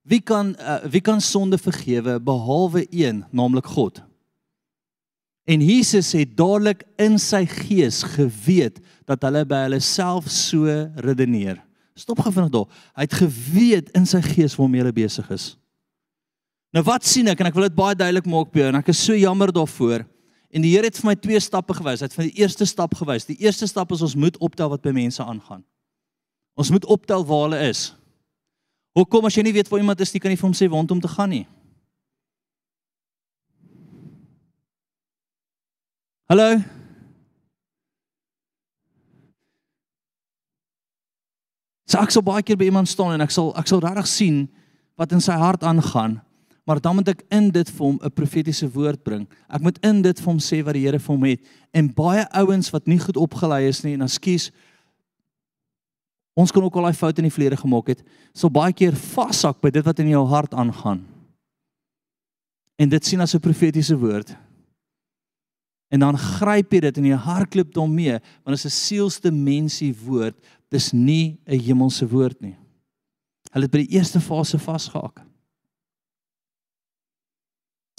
[0.09, 4.03] Wie kan uh, wie kan sonde vergewe behalwe een, naamlik God?
[5.49, 10.68] En Jesus het dadelik in sy gees geweet dat hulle by hulle self so
[11.01, 11.61] redeneer.
[11.97, 12.68] Stop gou vinnig daar.
[12.97, 15.47] Hy het geweet in sy gees waarmee hulle besig is.
[16.77, 18.92] Nou wat sien ek en ek wil dit baie duidelik maak by jou en ek
[18.92, 20.05] is so jammer daarvoor.
[20.49, 22.01] En die Here het vir my twee stappe gewys.
[22.01, 23.29] Hy het vir die eerste stap gewys.
[23.29, 25.64] Die eerste stap is ons moet optel wat by mense aangaan.
[26.57, 27.90] Ons moet optel waar hulle is.
[28.99, 30.83] Hoekom as jy nie weet waar iemand is nie, kan jy vir hom sê waar
[30.83, 31.45] om te gaan nie.
[36.29, 36.49] Hallo.
[41.89, 44.41] So ek sal baie keer by iemand staan en ek sal ek sal regtig sien
[44.99, 46.19] wat in sy hart aangaan
[46.69, 49.25] maar dan moet ek in dit vir hom 'n profetiese woord bring.
[49.49, 51.41] Ek moet in dit vir hom sê wat die Here vir hom het.
[51.73, 54.51] En baie ouens wat nie goed opgelei is nie en ekskuus
[56.38, 58.03] ons kan ook al daai foute in die verlede gemaak het,
[58.37, 61.01] sal baie keer vashak by dit wat in jou hart aangaan.
[62.79, 64.37] En dit sien as 'n profetiese woord.
[65.90, 69.94] En dan gryp jy dit in jou hartklop daarmee, want dit is 'n sielste mensie
[70.05, 70.37] woord.
[70.70, 72.57] Dis nie 'n hemelse woord nie.
[73.51, 75.24] Hulle het by die eerste fase vasgehak.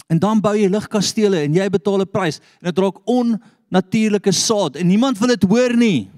[0.08, 4.76] En dan bou jy ligkastele en jy betaal 'n prys en dit raak onnatuurlike saad
[4.76, 6.10] en niemand wil dit hoor nie.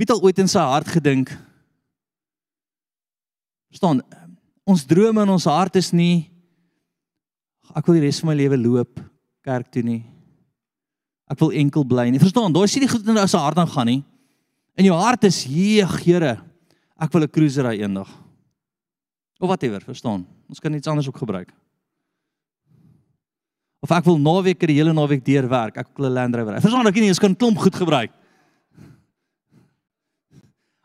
[0.00, 1.28] Wie het al ooit in sy hart gedink?
[3.68, 3.98] Verstaan,
[4.64, 6.30] ons drome in ons hart is nie
[7.76, 9.02] ek wil die res van my lewe loop
[9.44, 10.00] kerk toe nie.
[11.28, 12.18] Ek wil enkel bly nie.
[12.22, 14.00] Verstaan, daai sien nie goed in jou hart aan gaan nie.
[14.80, 16.40] In jou hart is, "Jeeg, Here,
[16.98, 18.08] ek wil 'n cruiser ry eendag."
[19.38, 20.26] Of whatever, verstaan?
[20.48, 21.52] Ons kan iets anders ook gebruik.
[23.82, 25.76] Of ek wil naweek die hele naweek deur werk.
[25.76, 26.60] Ek wil 'n Land Rover.
[26.60, 28.10] Verstaan ek nie, ons kan klomp goed gebruik.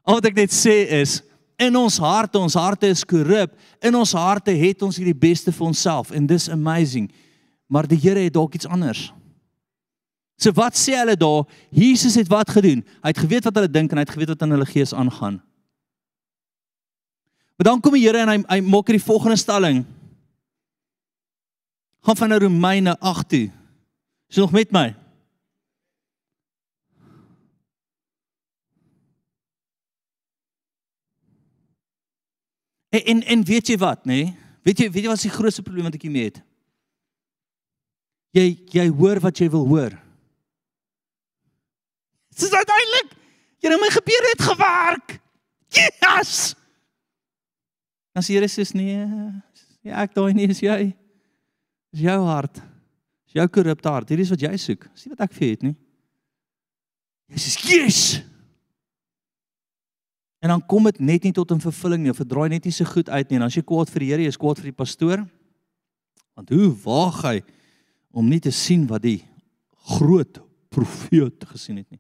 [0.06, 1.20] Al wat ek net sê is
[1.58, 3.54] in ons harte, ons harte is korrup.
[3.82, 7.08] In ons harte het ons hierdie beste vir onsself en dis amazing.
[7.72, 9.08] Maar die Here het dalk iets anders.
[10.38, 11.46] So wat sê hulle daar?
[11.72, 12.84] Jesus het wat gedoen?
[13.02, 15.40] Hy het geweet wat hulle dink en hy het geweet wat in hulle gees aangaan.
[17.56, 19.86] Maar dan kom die Here en hy hy maak hierdie volgende stelling.
[22.06, 23.48] Gaan van Romeine 8 toe.
[24.30, 24.92] Is nog met my?
[32.96, 34.24] En en, en weet jy wat, nê?
[34.24, 34.34] Nee?
[34.66, 36.40] Weet jy weet jy wat is die grootste probleem wat ek hiermee het?
[38.36, 39.94] Jy jy hoor wat jy wil hoor.
[42.36, 43.14] Dit is uiteindelik.
[43.64, 45.16] Jy my gebeur het gewerk.
[45.76, 46.54] Yes!
[48.16, 49.06] Dan sê Here sê nee,
[49.84, 50.94] ja ek daai nie is jy.
[51.92, 52.62] Dis jou hart.
[53.28, 54.12] Dis jou korrupte hart.
[54.12, 54.88] Hierdie is wat jy soek.
[54.96, 55.76] Sien wat ek vir het nie.
[57.36, 58.02] Sê yes.
[60.46, 62.14] En dan kom dit net nie tot 'n vervulling nie.
[62.14, 63.38] Verdraai net nie so goed uit nie.
[63.38, 65.28] En as jy kwaad vir die Here, is kwaad vir die pastoor.
[66.36, 67.44] Want hoe waag hy
[68.12, 69.26] om nie te sien wat die
[69.72, 72.00] groot profeet gesien het nie?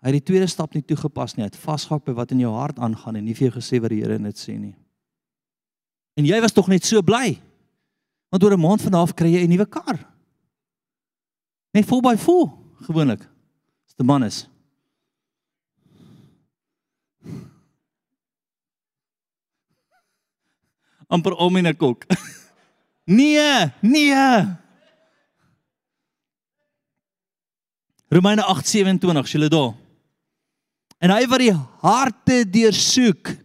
[0.00, 1.42] Hy het die tweede stap nie toegepas nie.
[1.42, 3.90] Hy het vasgehak by wat in jou hart aangaan en nie vir jou gesê wat
[3.90, 4.76] die Here net sê nie.
[6.16, 7.38] En jy was tog net so bly.
[8.30, 10.08] Want oor 'n maand vanaf kry jy 'n nuwe kar.
[11.74, 12.48] Net vol by vol
[12.86, 13.28] gewoonlik.
[13.98, 14.46] Die man is.
[21.08, 22.04] amper om in 'n kok.
[23.04, 24.56] nee, nee.
[28.08, 29.74] Romeine 8:27, jy lê daar.
[30.98, 33.36] En hy wat die harte deursoek,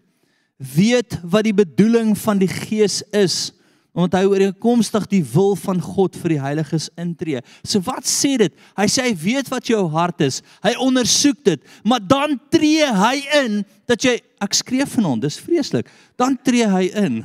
[0.58, 3.52] weet wat die bedoeling van die Gees is,
[3.94, 7.44] omdat hy ooreenkomstig die wil van God vir die heiliges intree.
[7.62, 8.56] So wat sê dit?
[8.78, 10.42] Hy sê hy weet wat jou hart is.
[10.66, 15.38] Hy ondersoek dit, maar dan tree hy in dat jy ek skreef van hom, dis
[15.42, 15.92] vreeslik.
[16.18, 17.22] Dan tree hy in.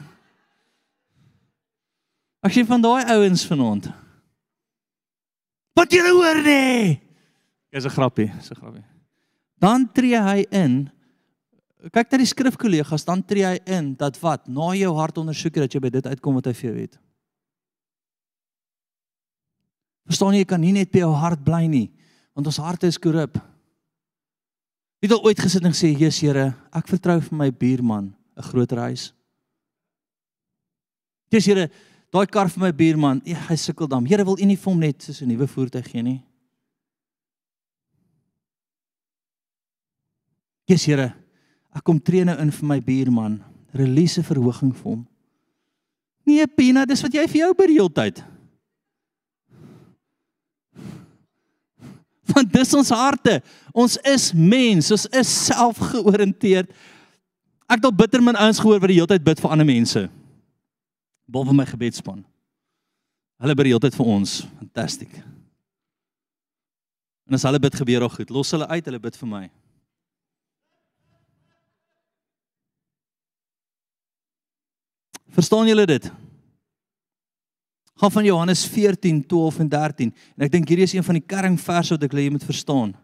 [2.45, 3.89] As jy van daai ouens vanaand.
[5.79, 6.99] Wat jy hoor nê?
[7.73, 8.85] Dis 'n grappie, dis 'n grappie.
[9.59, 10.91] Dan tree hy in
[11.87, 15.75] kyk na die skrifkollegas dan tree hy in dat wat na jou hart ondersoek dat
[15.75, 16.99] jy by dit uitkom wat hy vir jou het.
[20.09, 21.87] Verstaan jy jy kan nie net by jou hart bly nie
[22.38, 23.35] want ons harte is korrup.
[25.03, 28.79] Wie het ooit gesit en gesê Jesus Here, ek vertrou vir my buurman 'n groter
[28.79, 29.12] huis.
[31.31, 31.71] Jesus Here,
[32.12, 34.07] daai kar vir my buurman, ja, hy sukkel dan.
[34.07, 36.23] Here wil U nie vir hom net so 'n nuwe voertuig gee nie.
[40.69, 41.14] Jesus Here,
[41.79, 43.38] Ek kom tree nou in vir my buurman.
[43.77, 45.07] Release 'n verhoging vir hom.
[46.27, 48.25] Nee, Pina, dis wat jy vir jou bereeld tyd.
[52.35, 53.41] Want dis ons harte.
[53.73, 56.69] Ons is mens, ons is selfgeoriënteerd.
[57.69, 60.09] Ek het al bitter min ouens gehoor wat die hele tyd bid vir ander mense.
[61.29, 62.25] Behalwe my gebedsspan.
[63.38, 64.41] Hulle bid die hele tyd vir ons.
[64.59, 65.25] Fantasties.
[67.29, 69.45] En as hulle bid gebeur al goed, los hulle uit, hulle bid vir my.
[75.35, 76.09] Verstaan julle dit?
[77.99, 81.27] Gaan van Johannes 14, 12 en 13 en ek dink hierdie is een van die
[81.27, 82.95] kernverse wat ek wil hê jy moet verstaan.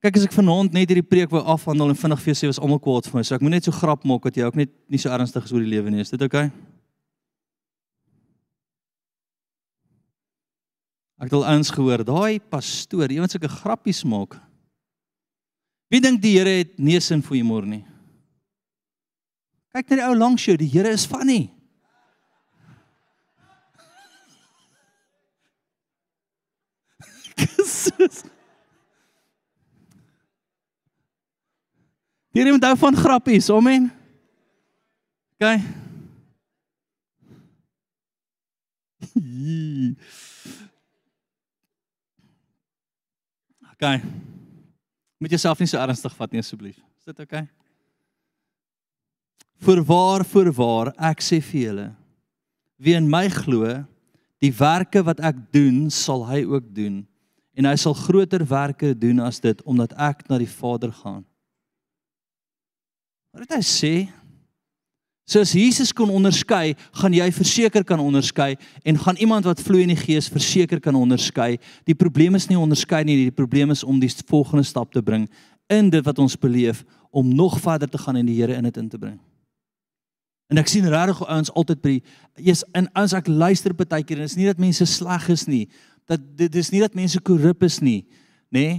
[0.00, 2.62] Kyk as ek vanaand net hierdie preek wou afhandel en vinnig vir jou sê was
[2.62, 3.24] almal kwaad vir my.
[3.26, 5.52] So ek moet net so grap maak dat jy ook net nie so ernstig is
[5.52, 6.00] oor die lewe nie.
[6.06, 6.48] Is dit oukei?
[6.48, 6.70] Okay?
[11.20, 14.38] Ek het al eens gehoor, daai pastoor, iemand sulke grappies maak.
[15.90, 17.82] Wie dink die Here het nie sin vir humor nie?
[19.74, 21.50] Kyk na die ou langs jou, die Here is funny.
[27.40, 28.22] Jesus.
[32.30, 33.90] Hier iemand hou van grappies, amen.
[35.34, 35.58] OK.
[43.74, 43.84] OK.
[45.20, 46.78] Moet jouself nie so ernstig vat nie asseblief.
[46.98, 47.44] Is dit oukei?
[47.44, 47.48] Okay?
[49.60, 51.88] Voorwaar, voorwaar, ek sê vir julle,
[52.80, 53.74] wie in my glo,
[54.40, 57.02] die werke wat ek doen, sal hy ook doen
[57.60, 61.20] en hy sal groter werke doen as dit omdat ek na die Vader gaan.
[63.34, 63.92] Wat het hy sê?
[65.30, 69.84] So as Jesus kon onderskei, gaan jy verseker kan onderskei en gaan iemand wat vloei
[69.84, 71.52] in die Gees verseker kan onderskei.
[71.86, 75.28] Die probleem is nie onderskei nie, die probleem is om die volgende stap te bring
[75.70, 76.82] in dit wat ons beleef
[77.14, 79.20] om nog verder te gaan en die Here in dit in te bring.
[80.50, 81.94] En ek sien regtig ouens altyd by
[82.34, 85.68] Jesus in as ek luister partykeer en dit is nie dat mense sleg is nie,
[86.10, 88.00] dat dit is nie dat mense korrup is nie,
[88.50, 88.66] nê?
[88.66, 88.78] Nee?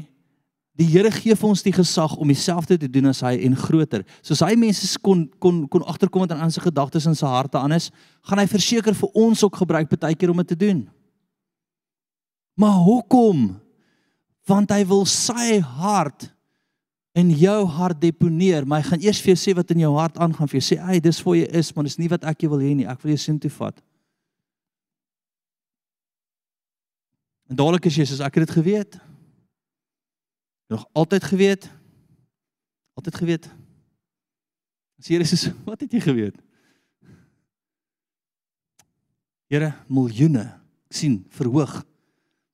[0.79, 4.05] Die Here gee vir ons die gesag om dieselfde te doen as hy en groter.
[4.23, 7.75] Soos hy mense kon kon kon agterkom wat aan sy gedagtes en sy harte aan
[7.75, 7.89] is,
[8.23, 10.85] gaan hy verseker vir ons ook gebruik baie keer om dit te doen.
[12.55, 13.49] Maar hoekom?
[14.47, 16.29] Want hy wil sy hart
[17.19, 20.15] in jou hart deponeer, maar hy gaan eers vir jou sê wat in jou hart
[20.15, 22.49] aangaan, vir jou sê, "Ag, dis vir jou is, maar dis nie wat ek jou
[22.49, 22.87] wil hê nie.
[22.87, 23.75] Ek wil jou sin toe vat."
[27.49, 29.10] En dadelik is jy soos ek het dit geweet
[30.71, 31.69] nog altyd geweet?
[32.93, 33.49] Altyd geweet?
[34.99, 36.37] As Here sê, wat het jy geweet?
[39.51, 40.45] Here, miljoene,
[40.87, 41.81] ek sien verhoog.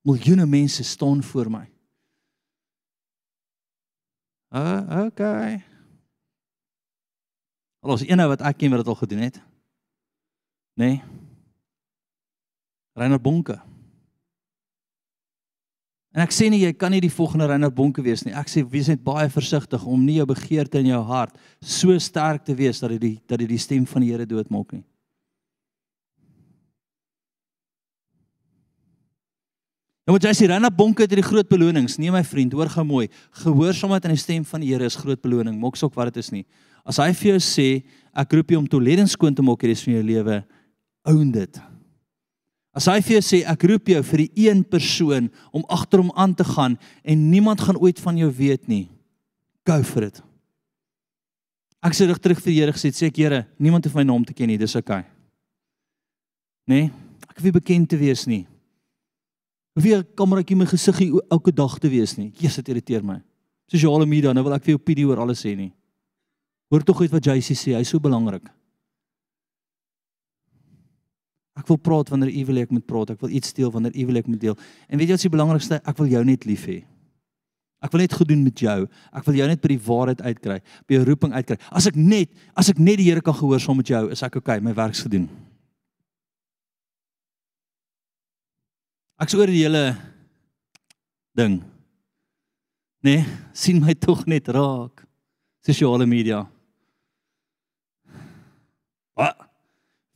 [0.08, 1.66] Miljoene mense staan voor my.
[4.48, 5.60] Uh, okay.
[7.84, 9.38] Al is een wat ek ken wat dit al gedoen het.
[10.74, 10.90] Nê?
[10.96, 11.02] Nee.
[12.98, 13.60] Reiner Bonke.
[16.16, 18.32] En ek sê nie jy kan nie die volgende Reinhard Bonke wees nie.
[18.32, 22.46] Ek sê wees net baie versigtig om nie jou begeerte in jou hart so sterk
[22.46, 24.84] te wees dat dit die dat dit die stem van die Here doodmaak nie.
[30.08, 31.98] En wat jy sê Reinhard Bonke het hierdie groot belonings.
[32.00, 33.10] Nee my vriend, hoor gou mooi.
[33.44, 35.58] Gehoorsaamheid aan die stem van die Here is groot beloning.
[35.60, 36.46] Maak sop wat dit is nie.
[36.88, 37.66] As hy vir jou sê
[38.16, 40.38] ek roep jou om toeleding skoon te maak hierdie van jou lewe,
[41.12, 41.60] own dit.
[42.78, 46.12] As hy vir jou sê ek roep jou vir die een persoon om agter hom
[46.14, 48.86] aan te gaan en niemand gaan ooit van jou weet nie.
[49.66, 50.20] Go for it.
[51.82, 54.22] Ek sê reg terug vir die Here gesê sê ek Here, niemand hoef my naam
[54.26, 55.00] te ken nie, dis oukei.
[55.02, 55.10] Okay.
[56.70, 56.90] Nee,
[57.26, 58.44] ek wil bekend te wees nie.
[59.74, 61.00] Hoef jy kameratjie my gesig
[61.30, 62.30] elke dag te wees nie.
[62.38, 63.18] Jesus dit irriteer my.
[63.70, 65.72] Sosiale media, nou wil ek vir jou opinies oor alles sê nie.
[66.70, 68.46] Hoor tog uit wat JC sê, hy's so belangrik.
[71.58, 73.16] Ek wil praat wanneer u wil ek moet praat.
[73.16, 74.56] Ek wil iets deel wanneer u wil ek moet deel.
[74.86, 75.80] En weet jy wat is die belangrikste?
[75.82, 76.78] Ek wil jou net lief hê.
[77.82, 78.78] Ek wil net goed doen met jou.
[79.14, 81.58] Ek wil jou net by die waarheid uitkry, by jou roeping uitkry.
[81.70, 84.58] As ek net, as ek net die Here kan gehoorsaam met jou, is ek okay,
[84.62, 85.28] my werk's gedoen.
[89.18, 89.82] Ek's oor die hele
[91.38, 91.58] ding.
[93.02, 93.22] Nee,
[93.54, 95.04] sien my tog net raak.
[95.66, 96.44] Sosiale media.
[99.18, 99.47] Wat?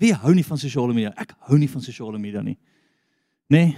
[0.03, 1.13] Wie hou nie van sosiale media?
[1.15, 2.57] Ek hou nie van sosiale media nie.
[3.53, 3.77] Nee.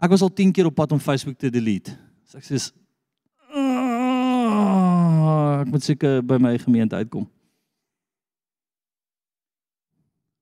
[0.00, 1.92] Ek was al 10 keer op pad om Facebook te delete.
[2.24, 2.60] So ek sê
[5.60, 7.26] ek moet seker by my gemeente uitkom.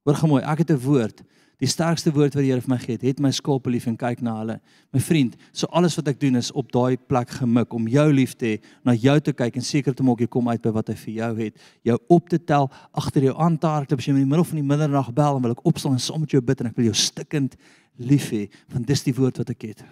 [0.06, 1.22] Hoor gou mooi, ek het 'n woord
[1.58, 3.96] die sterkste woord wat die Here vir my gegee het, het my skape lief en
[3.98, 4.56] kyk na hulle.
[4.94, 8.36] My vriend, so alles wat ek doen is op daai plek gemik om jou lief
[8.38, 10.92] te hê, na jou te kyk en seker te maak jy kom uit by wat
[10.92, 11.64] hy vir jou het.
[11.88, 14.60] Jou op te tel, agter jou aan te hardloop as jy in die middel van
[14.62, 16.92] die middernag bel en wil ek opstaan en saam met jou bid en ek wil
[16.92, 17.58] jou stikkend
[17.98, 19.82] lief hê, want dis die woord wat ek het.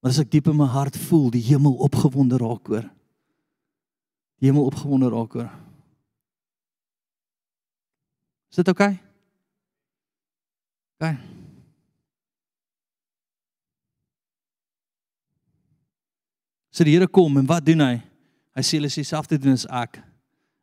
[0.00, 2.88] Maar as ek diep in my hart voel die hemel opgewonde raak oor
[4.40, 5.50] die hemel opgewonde raak oor.
[8.50, 8.94] Is dit oukei?
[10.96, 11.12] Okay?
[11.12, 11.38] OK.
[16.70, 17.96] So die Here kom en wat doen hy?
[18.56, 19.98] Hy sê hulle is dieselfde doen as ek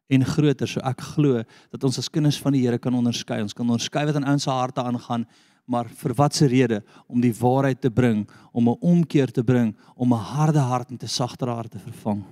[0.09, 0.69] en groter.
[0.69, 3.37] So ek glo dat ons as kinders van die Here kan onderskei.
[3.45, 5.27] Ons kan onderskei wat in ons harte aangaan,
[5.67, 6.79] maar vir watter rede?
[7.11, 11.03] Om die waarheid te bring, om 'n omkeer te bring, om 'n harde hart met
[11.03, 12.23] 'n sagter hart te vervang.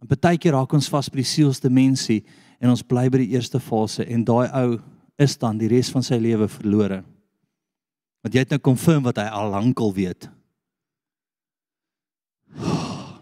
[0.00, 2.24] En baie keer raak ons vas by die sielste mensie
[2.60, 4.80] en ons bly by die eerste fase en daai ou
[5.18, 7.04] is dan die res van sy lewe verlore.
[8.22, 10.28] Want jy het nou confirm wat hy al lankal weet.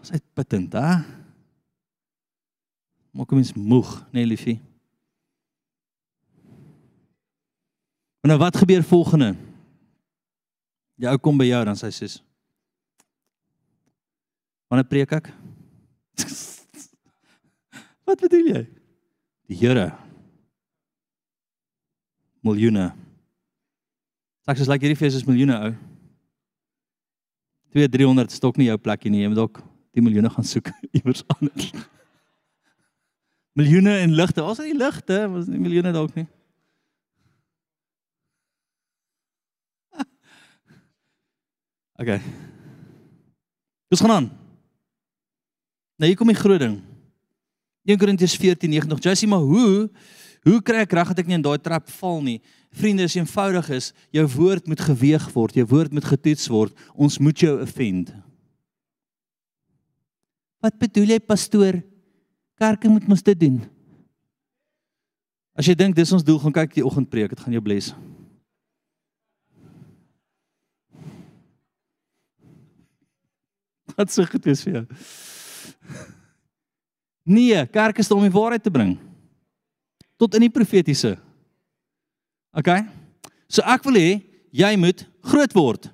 [0.01, 0.95] Dis uitputtend, hè?
[3.11, 4.59] Maak hom eens moeg, nee liefie.
[8.21, 9.35] En nou wat gebeur volgende?
[11.01, 12.09] Jy ou kom by jou dan sê hy sê
[14.71, 15.25] Wanneer preek ek?
[18.07, 18.61] Wat bedoel jy?
[19.51, 19.89] Die Here.
[22.39, 22.85] Miljoene.
[24.47, 25.73] Saks is like hierdie fees is miljoene ou.
[27.75, 29.25] 2 300 stok nie jou plekkie nie.
[29.25, 29.59] Jy moet dalk
[29.91, 31.73] die miljoene gaan soek iewers anders.
[33.59, 34.45] Miljoene en ligte.
[34.45, 35.19] Waar's die ligte?
[35.35, 36.29] Was nie miljoene dalk nie.
[42.01, 42.17] Okay.
[43.93, 44.27] Dis gaan aan.
[46.01, 46.79] Nou hier kom die groot ding.
[47.85, 48.97] 1 Korintiërs 14:9.
[48.97, 49.89] Jy sê maar hoe
[50.41, 52.39] hoe kry ek reg dat ek nie in daai trap val nie?
[52.73, 56.73] Vriende, is eenvoudig is, jou woord moet geweeg word, jou woord moet getoets word.
[56.95, 58.09] Ons moet jou offend.
[60.61, 61.77] Wat bedoel jy pastoor?
[62.57, 63.61] Kerke moet mos dit doen.
[65.53, 67.93] As jy dink dis ons doel, gaan kyk die oggendpreek, dit gaan jou bless.
[74.01, 74.85] Wat sê dit is vir jou?
[77.21, 78.95] Nee, kerk is om die waarheid te bring.
[80.17, 81.13] Tot in die profetiese.
[82.57, 82.71] OK?
[83.45, 84.09] So ek wil hê
[84.57, 85.85] jy moet groot word.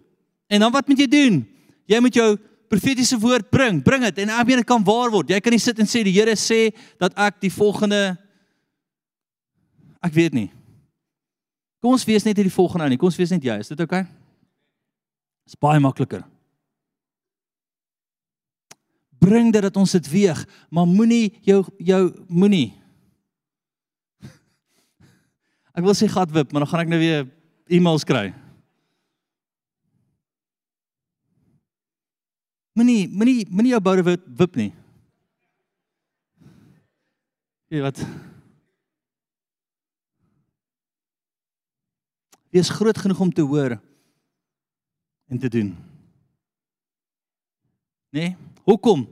[0.48, 1.42] En dan wat moet jy doen?
[1.88, 2.30] Jy moet jou
[2.72, 5.36] profetiese woord bring, bring dit en ek weet dit kan waar word.
[5.36, 8.16] Jy kan nie sit en sê die Here sê dat ek die volgende
[10.00, 10.48] ek weet nie.
[11.84, 13.00] Kom ons wees net hierdie volgende ou nie.
[13.00, 13.60] Kom ons wees net jy.
[13.60, 14.00] Is dit OK?
[15.48, 16.24] Dis baie makliker
[19.20, 22.76] bring dit dat ons dit weeg, maar moenie jou jou moenie.
[25.78, 27.28] Ek wil sê gat wip, maar dan gaan ek nou weer
[27.70, 28.32] e-mails kry.
[32.78, 34.72] Moenie moenie moenie jou boude wip, wip nie.
[37.74, 38.02] Jy wat?
[42.54, 43.76] Wees groot genoeg om te hoor
[45.28, 45.74] en te doen.
[48.16, 48.38] Nee?
[48.68, 49.06] Hoekom?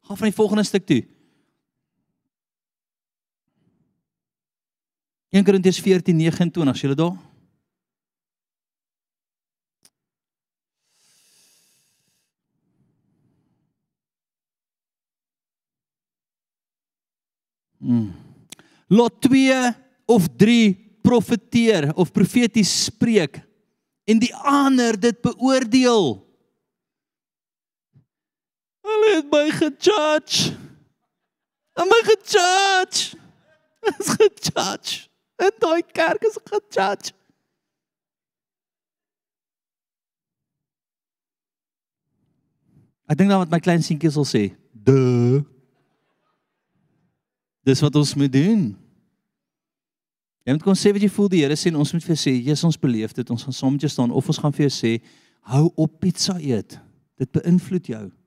[0.00, 1.02] Gaan van die volgende stuk toe.
[5.30, 7.18] 1 Korintiërs 14:29, as dit daar.
[17.78, 18.14] Hmm.
[18.86, 19.74] Lot 2
[20.06, 23.42] of 3 profeteer of profeties spreek
[24.04, 26.29] en die ander dit beoordeel
[29.16, 30.56] het my gejudge.
[31.72, 33.16] En my gejudge.
[33.80, 35.08] Is gejudge.
[35.36, 37.12] En daai kerk is gejudge.
[43.10, 45.42] Ek dink dan wat my klein seentjie sal sê, "De."
[47.66, 48.76] Dis wat ons moet doen.
[50.46, 52.32] Jy moet kon sê wat jy voel die Here sê en ons moet vir sê,
[52.42, 53.30] "Jesus, ons beleef dit.
[53.30, 55.02] Ons gaan saam met jou staan of ons gaan vir jou sê,
[55.40, 56.78] hou op pizza eet.
[57.16, 58.19] Dit beïnvloed jou."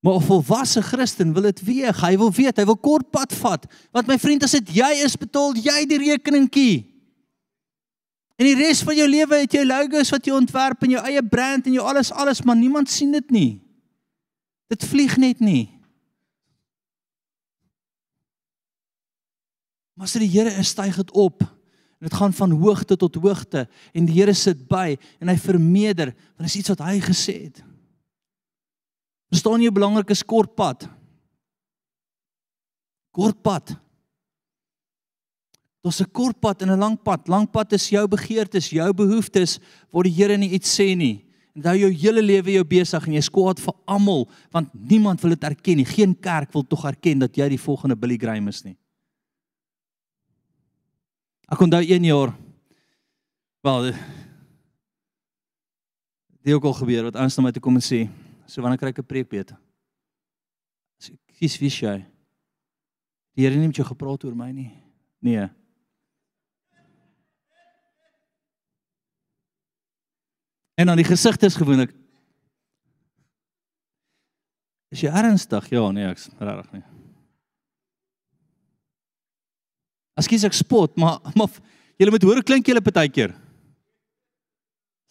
[0.00, 2.00] Maar 'n volwasse Christen wil dit weeg.
[2.00, 3.66] Hy wil weet, hy wil kort pad vat.
[3.90, 6.90] Want my vriend, as dit jy is, betaal jy die rekeningkie.
[8.36, 11.22] En die res van jou lewe het jy logos wat jy ontwerp en jou eie
[11.22, 13.60] brand en jou alles alles, maar niemand sien dit nie.
[14.72, 15.68] Dit vlieg net nie.
[19.94, 21.42] Maar as die Here is, styg dit op.
[22.00, 26.14] En dit gaan van hoogte tot hoogte en die Here sit by en hy vermeerder
[26.14, 27.60] want dit is iets wat hy gesê het.
[29.30, 30.88] Verstaan jy belangrik is kort pad?
[33.14, 33.76] Kort pad.
[35.80, 37.28] Daar's 'n kort pad en 'n lang pad.
[37.28, 39.58] Lang pad is jou begeertes, jou behoeftes
[39.90, 41.24] waar die Here nie iets sê nie.
[41.54, 45.30] En hou jou hele lewe jou besig en jy skwaad vir almal want niemand wil
[45.30, 45.84] dit erken nie.
[45.84, 48.76] Geen kerk wil tog erken dat jy die volgende Billy Graham is nie.
[51.50, 52.34] Ek onthou 1 jaar
[53.62, 53.82] wel
[56.42, 58.08] dit ook al gebeur wat anders na my toe kom en sê,
[58.50, 59.56] so wanneer kry ek 'n preek beter?
[60.98, 62.04] As ek kies wie jy.
[63.34, 64.72] Die Here het nie met jou gepraat oor my nie.
[65.22, 65.48] Nee.
[70.74, 71.94] En dan die gesigte is gewoonlik
[74.90, 75.68] Is jy ernstig?
[75.70, 76.82] Ja, nee, ek's regtig nie.
[80.18, 81.60] Askies ek spot, maar maar
[82.00, 83.36] julle moet hoor hoe klink julle partykeer.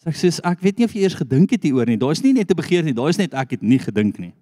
[0.00, 1.98] Sê ek sê ek weet nie of jy eers gedink het hieroor nie.
[2.00, 4.32] Daar's nie net 'n begeer nie, daar's net ek het nie gedink nie.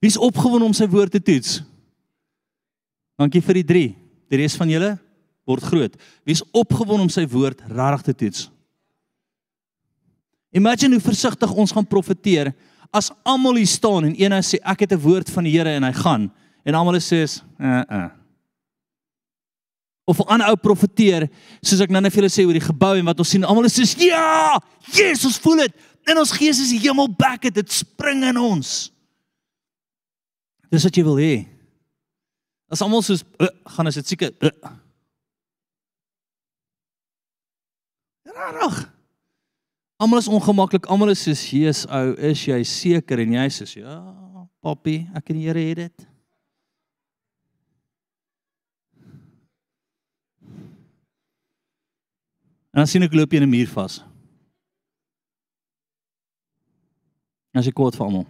[0.00, 1.62] Wie's opgewonde om sy woord te toets?
[3.18, 3.96] Dankie vir die 3.
[4.30, 4.98] Die res van julle
[5.44, 5.96] word groot.
[6.24, 8.50] Wie's opgewonde om sy woord regtig te toets?
[10.52, 12.54] Imagine hoe versigtig ons gaan profeteer
[12.90, 15.82] as almal hier staan en een sê ek het 'n woord van die Here en
[15.82, 16.32] hy gaan
[16.64, 18.10] en almal sê is uh uh
[20.06, 21.28] of 'n ander ou profeteer
[21.60, 23.68] soos ek nou net vir julle sê oor die gebou en wat ons sien almal
[23.68, 24.60] sê ja
[24.94, 25.74] Jesus voel dit.
[26.06, 28.92] In ons gees is die hemel back it dit spring in ons.
[30.70, 31.46] Dis wat jy wil hê.
[32.70, 34.50] As almal soos uh, gaan as dit seker uh,
[38.36, 38.92] rarig.
[39.96, 43.22] Almal is ongemaklik, almal is soos Jesus ou, is jy seker?
[43.24, 43.96] En jy sê ja,
[44.62, 46.06] papi, ek en die Here het dit.
[52.76, 54.02] En dan sien ek loop jy in 'n muur vas.
[57.56, 58.26] As ek kwaad vir almal.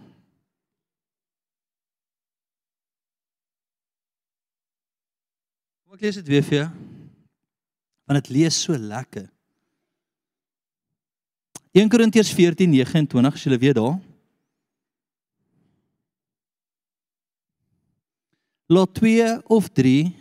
[5.83, 6.69] Kom ek lees dit weer vir jou.
[8.07, 9.27] Want dit lees so lekker.
[11.75, 13.99] 1 Korintiërs 14:29 as jy weet daar.
[18.67, 20.15] Laat 2 of 3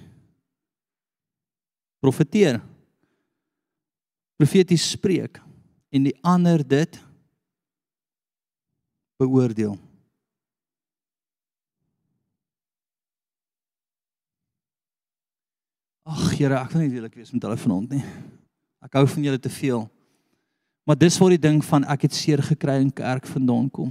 [2.00, 2.75] profeteer.
[4.36, 5.40] Profeties spreek
[5.88, 6.98] en die ander dit
[9.16, 9.76] beoordeel.
[16.06, 18.04] Ag Here, ek wil nie welik wees met hulle vanaand nie.
[18.84, 19.86] Ek hou van julle te veel.
[20.86, 23.90] Maar dis waar die ding van ek het seer gekry in kerk vandaan kom.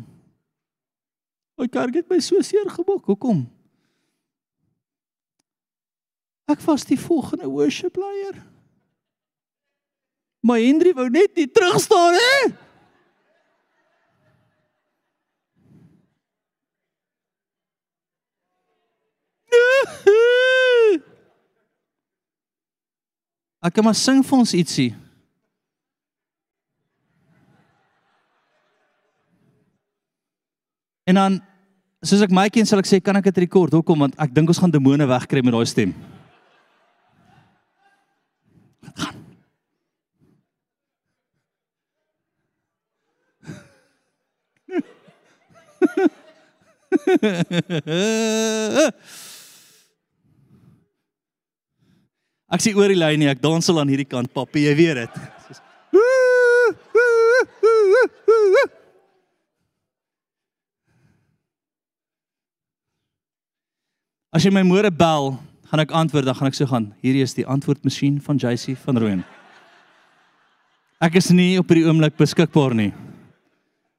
[1.60, 3.04] My kerk het my so seer gemaak.
[3.10, 3.43] Hoekom?
[6.52, 8.39] Ek was die volgende worship leier.
[10.46, 12.38] Maar Hendrie wou net nie terug staan hè.
[23.66, 24.91] Ek kan maar sing vir ons ietsie.
[31.10, 31.39] En dan
[32.06, 33.74] soos ek my ken sal ek sê kan ek dit rekord?
[33.74, 34.06] Hoekom?
[34.06, 35.96] Want ek dink ons gaan demone wegkry met daai stem.
[52.56, 54.97] Ek sien oor die lyn nie, ek dans al aan hierdie kant, papie, jy weet
[55.01, 55.14] dit.
[64.36, 65.34] As jy my môre bel,
[65.72, 68.97] gaan ek antwoord, dan gaan ek sê gaan, hierdie is die antwoordmasjien van JC van
[69.01, 69.24] Rooyen.
[71.03, 72.91] Ek is nie op hierdie oomblik beskikbaar nie.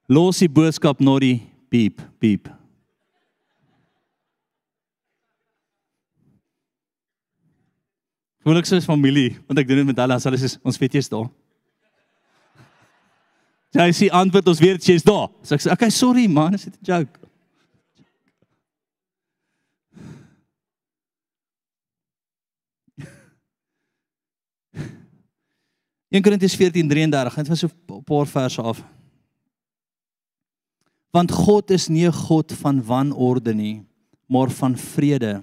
[0.09, 1.41] Los die boodskap na die
[1.73, 2.56] piep, piep.
[8.47, 11.09] Gewoonlik soos familie, want ek doen dit met hulle as hulle sê ons weet jy's
[11.11, 11.27] daar.
[13.75, 15.27] Sy sê antwoord ons weet jy's daar.
[15.43, 17.19] So ek sê okay, sorry man, is dit 'n joke?
[26.15, 28.79] 1 Korintiërs 14:33, net van so 'n paar verse af.
[31.11, 33.83] Want God is nie 'n God van wanorde nie,
[34.31, 35.43] maar van vrede.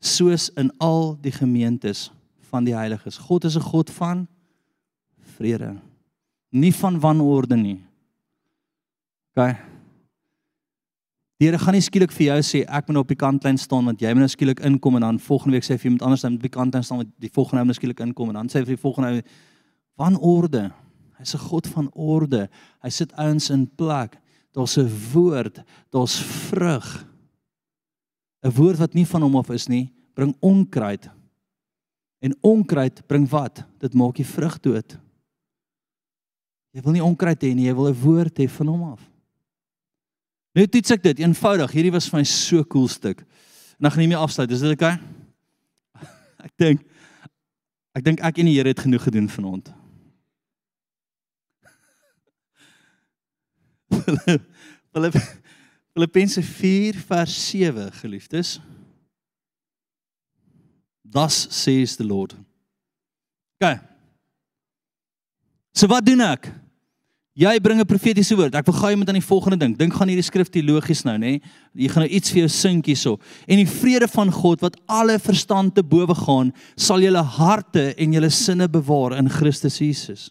[0.00, 2.10] Soos in al die gemeentes
[2.50, 3.18] van die heiliges.
[3.18, 4.26] God is 'n God van
[5.36, 5.76] vrede,
[6.50, 7.84] nie van wanorde nie.
[9.34, 9.56] OK.
[11.36, 13.84] Die Here gaan nie skielik vir jou sê ek moet nou op die kantlyn staan
[13.84, 16.38] want jy moet nou skielik inkom en dan volgende week sê vir iemand anders dan
[16.38, 18.64] op die kantlyn staan want die volgende ou moet skielik inkom en dan sê hy
[18.64, 19.20] vir die volgende ou
[20.00, 20.72] van orde.
[21.18, 22.48] Hy's 'n God van orde.
[22.82, 24.16] Hy sit ouens in plek.
[24.52, 26.16] Daar's 'n woord, daar's
[26.48, 27.04] vrug.
[28.46, 31.10] 'n Woord wat nie van hom af is nie, bring onkruid.
[32.22, 33.64] En onkruid bring wat?
[33.82, 34.98] Dit maak die vrug dood.
[36.70, 39.02] Jy wil nie onkruid hê nie, jy wil 'n woord hê van hom af.
[40.54, 41.72] Nou toets ek dit eenvoudig.
[41.72, 43.20] Hierdie was vir my so cool stuk.
[43.20, 43.26] En
[43.80, 44.50] dan gaan nie meer afsluit.
[44.50, 44.94] Is dit oukei?
[44.94, 46.06] Okay?
[46.46, 46.80] Ek dink
[47.96, 49.72] ek dink ek en die Here het genoeg gedoen vanaand.
[55.96, 58.60] Filippense 4 vers 7 geliefdes.
[61.00, 62.34] Das says the Lord.
[63.56, 63.78] OK.
[65.72, 66.50] So wat doen ek?
[67.32, 68.54] Jy bring 'n profetiese woord.
[68.54, 69.76] Ek wil gou jy moet aan die volgende ding.
[69.76, 71.40] Dink gaan hierdie skrif teologies nou, nê?
[71.72, 73.18] Jy gaan nou iets vir jou sink hierso.
[73.48, 78.12] En die vrede van God wat alle verstand te bowe gaan, sal julle harte en
[78.12, 80.30] julle sinne bewaar in Christus Jesus.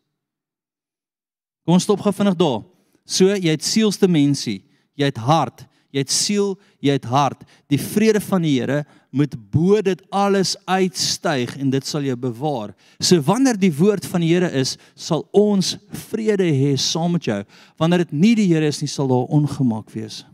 [1.65, 2.61] Kom ons stop gou vinnig daar.
[3.05, 4.61] So, jy het sielste mensie,
[4.95, 5.65] jy het hart,
[5.95, 7.45] jy het siel, jy het hart.
[7.71, 8.83] Die vrede van die Here
[9.15, 12.73] moet bo dit alles uitstyg en dit sal jou bewaar.
[12.99, 15.75] So wanneer die woord van die Here is, sal ons
[16.09, 17.41] vrede hê saam met jou.
[17.79, 20.25] Wanneer dit nie die Here is nie, sal daar ongemak wees.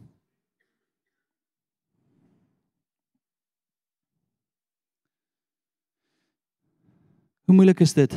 [7.52, 8.14] Hoe moeilik is dit?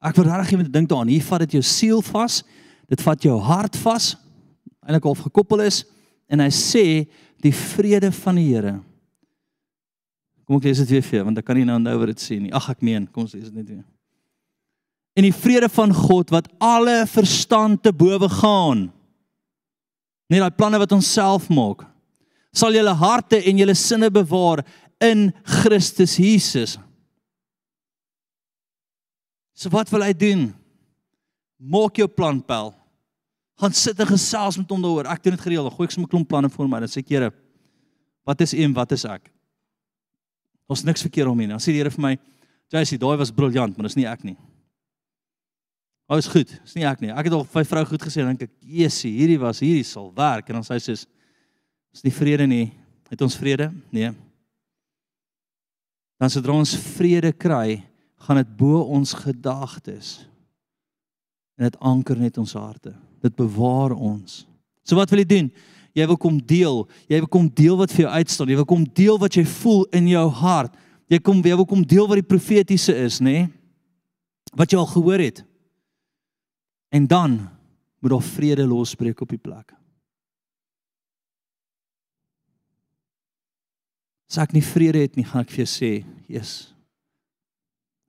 [0.00, 1.10] Ek wil regtig net dink daaraan.
[1.12, 2.40] Hier vat dit jou siel vas.
[2.88, 4.14] Dit vat jou hart vas.
[4.86, 5.82] Eilik half gekoppel is
[6.30, 6.84] en hy sê
[7.42, 8.78] die vrede van die Here.
[10.46, 12.22] Kom ek lees dit weer vir jou want ek kan nie nou onthou wat dit
[12.22, 12.52] sê nie.
[12.56, 13.84] Ag ek meen, kom ons lees dit net weer.
[15.18, 18.88] En die vrede van God wat alle verstand te bowe gaan.
[20.30, 21.84] Nie daai planne wat ons self maak.
[22.54, 24.62] Sal julle harte en julle sinne bewaar
[25.02, 25.28] in
[25.60, 26.78] Christus Jesus.
[29.54, 30.44] So wat wil hy doen?
[31.60, 32.72] Maak jou plan, Pel
[33.60, 35.08] gaan sit en gesels met hom daaroor.
[35.12, 35.72] Ek doen dit gereeld.
[35.74, 36.80] Gooi ek sommer 'n klomp planne vir my.
[36.80, 37.30] Dan sê ek, Here,
[38.24, 39.30] wat is U en wat is ek?
[40.68, 41.46] Ons niks verkeerd om nie.
[41.46, 42.18] Dan sê die Here vir my,
[42.72, 44.36] "Jacy, daai was briljant, maar dis nie ek nie."
[46.08, 46.48] Ou is goed.
[46.48, 47.10] Dis nie ek nie.
[47.10, 50.48] Ek het al vir vrou goed gesê, dink ek, "Jessie, hierdie was hierdie sal werk."
[50.48, 50.92] En dan sê sy,
[51.92, 52.72] "Is nie vrede nie.
[53.10, 54.10] Het ons vrede?" Nee.
[56.18, 57.84] Dan sodra ons vrede kry,
[58.18, 60.26] gaan dit bo ons gedagtes.
[61.58, 64.44] En dit anker net ons harte dit bewaar ons.
[64.84, 65.50] So wat wil jy doen?
[65.96, 66.84] Jy wil kom deel.
[67.10, 68.50] Jy wil kom deel wat vir jou uitstaan.
[68.52, 70.76] Jy wil kom deel wat jy voel in jou hart.
[71.10, 73.42] Jy kom jy wil kom deel wat die profetiese is, nê?
[73.42, 73.48] Nee?
[74.54, 75.42] Wat jy al gehoor het.
[76.94, 77.36] En dan
[78.00, 79.74] moet daar vrede losbreek op die plek.
[84.30, 86.74] As ek nie vrede het nie, gaan ek vir jou sê, "Jesus.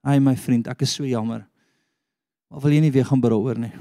[0.03, 1.47] Ai my vriend, ek is so jammer.
[2.49, 3.73] Maar wil jy nie weer gaan berou oor nie?"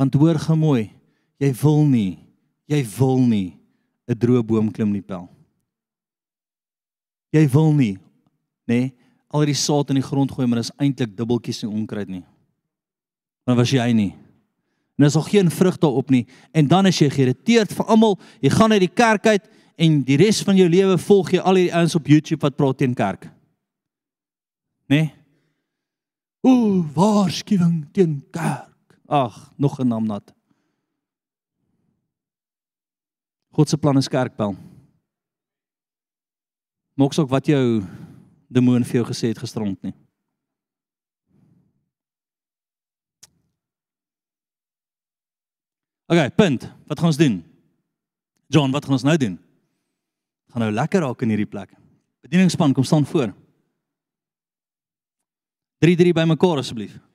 [0.00, 0.86] Want hoor gemooi,
[1.36, 2.16] jy wil nie,
[2.70, 3.58] jy wil nie
[4.08, 5.28] 'n droë boom klim nie, pel.
[7.32, 7.98] Jy wil nie,
[8.66, 8.92] nê, nee,
[9.28, 12.24] al die saad in die grond gooi, maar dit is eintlik dubbeltjies en onkruid nie.
[13.46, 14.14] Want was jy nie.
[14.96, 18.50] En daar's al geen vrug daarop nie en dan as jy geïrriteerd vir almal, jy
[18.50, 21.74] gaan uit die kerk uit en die res van jou lewe volg jy al hierdie
[21.74, 23.30] ouens op YouTube wat praat teen kerk.
[24.88, 24.96] Nê?
[24.96, 25.12] Nee?
[26.40, 28.69] Ooh, waarskuwing teen kerk.
[29.10, 30.34] Ag, nog 'n naam nat.
[33.50, 34.56] God se plan is kerkbel.
[36.94, 37.82] Moks ook wat jou
[38.46, 39.94] demoon vir jou gesê het gisterond nie.
[46.06, 46.72] OK, punt.
[46.86, 47.44] Wat gaan ons doen?
[48.46, 49.38] John, wat gaan ons nou doen?
[50.50, 51.74] Gaan nou lekker raak in hierdie plek.
[52.20, 53.34] Bedieningspan, kom staan voor.
[55.78, 57.09] 3-3 by mekaar asseblief.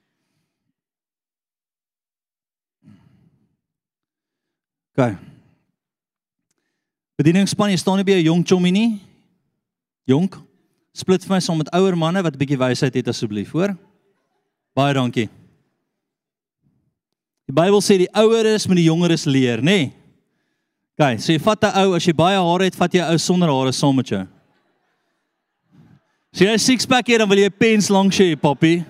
[4.96, 5.18] OK.
[7.20, 9.02] Bedieningsspan, jy staan nie by 'n jong chommie nie.
[10.08, 10.40] Jonk,
[10.94, 13.76] split vir my saam met ouer manne wat 'n bietjie wysheid het asseblief, hoor?
[14.74, 15.30] Baie dankie.
[17.48, 19.64] Die Bybel sê die oueres moet die jongeres leer, nê?
[19.64, 19.94] Nee?
[20.98, 23.18] OK, so jy vat 'n ou, as jy baie hare het, vat jy 'n ou
[23.18, 24.28] sonder hare saam met jou.
[26.34, 28.86] As jy 'n six pack het, dan wil jy 'n pens langs hê, papi.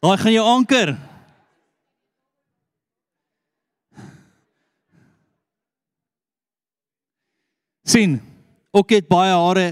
[0.00, 1.13] Daai gaan jou anker.
[7.84, 8.18] Sien
[8.74, 9.68] ook het baie hare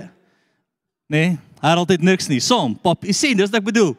[1.10, 2.40] nê nee, Harold het niks nie.
[2.42, 3.94] Saam pap jy sien dis wat ek bedoel.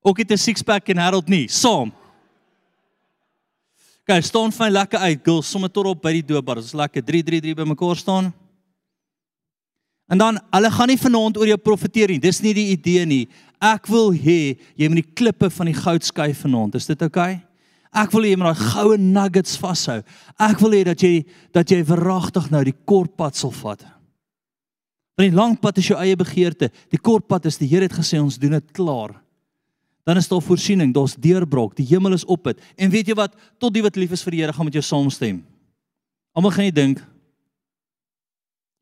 [0.00, 1.48] Ook het 'n six pack en Harold nie.
[1.48, 1.92] Saam.
[4.08, 6.56] Kyk staan my lekker uit girls sommer tot op by die doopbar.
[6.56, 8.32] Dis lekker 3 3 3 bymekaar staan.
[10.08, 12.18] En dan hulle gaan nie vanaand oor jou profeteer nie.
[12.18, 13.28] Dis nie die idee nie.
[13.60, 16.74] Ek wil hê jy moet die klippe van die goud skei vanaand.
[16.74, 17.47] Is dit oukei okay?
[17.94, 20.02] Ek wil hê jy moet daai goue nuggets vashou.
[20.38, 21.22] Ek wil hê dat jy
[21.56, 23.84] dat jy verragtig nou die kort pad sal vat.
[25.18, 26.68] Want die lang pad is jou eie begeerte.
[26.92, 29.16] Die kort pad is die Here het gesê ons doen dit klaar.
[30.08, 32.60] Dan is daar voorsiening, daar's deurbraak, die hemel is op dit.
[32.80, 33.34] En weet jy wat?
[33.60, 35.42] Tot die wat lief is vir die Here gaan met jou saamstem.
[36.32, 37.02] Almal gaan jy dink.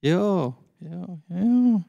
[0.05, 0.53] Ja,
[0.85, 1.03] ja,
[1.33, 1.81] ja.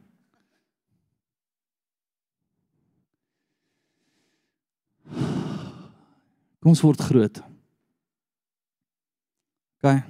[6.67, 7.37] Kom ons word groot.
[9.79, 10.01] OK.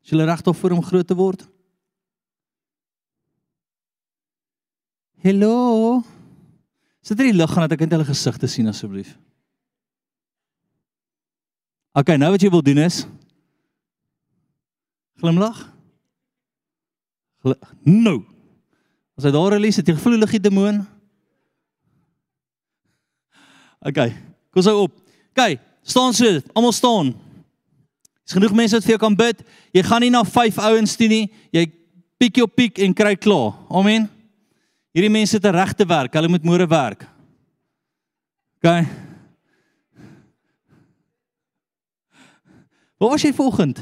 [0.00, 1.42] Is jy reg om vir hom groot te word?
[5.20, 5.98] Hallo.
[7.04, 9.12] Sit er die lig aan dat ek net hulle gesigte sien asseblief.
[11.92, 13.02] OK, nou wat jy wil doen is
[15.20, 15.60] glimlag.
[17.44, 18.18] Gl nou.
[19.20, 20.86] As hy daar release, het jy gevoel gee demoon?
[23.84, 24.06] OK.
[24.56, 25.02] Kom so op.
[25.36, 27.14] OK, Staan so, almal staan.
[28.28, 29.40] Dis genoeg mense wat vir jou kan bid.
[29.72, 31.24] Jy gaan nie na 5 ouens toe nie.
[31.54, 31.64] Jy
[32.20, 33.54] piek jou piek en kry klaar.
[33.72, 34.04] Amen.
[34.92, 36.12] Hierdie mense het 'n regte werk.
[36.12, 37.06] Hulle moet môre werk.
[38.58, 38.86] OK.
[42.98, 43.78] Waar was jy vanoggend?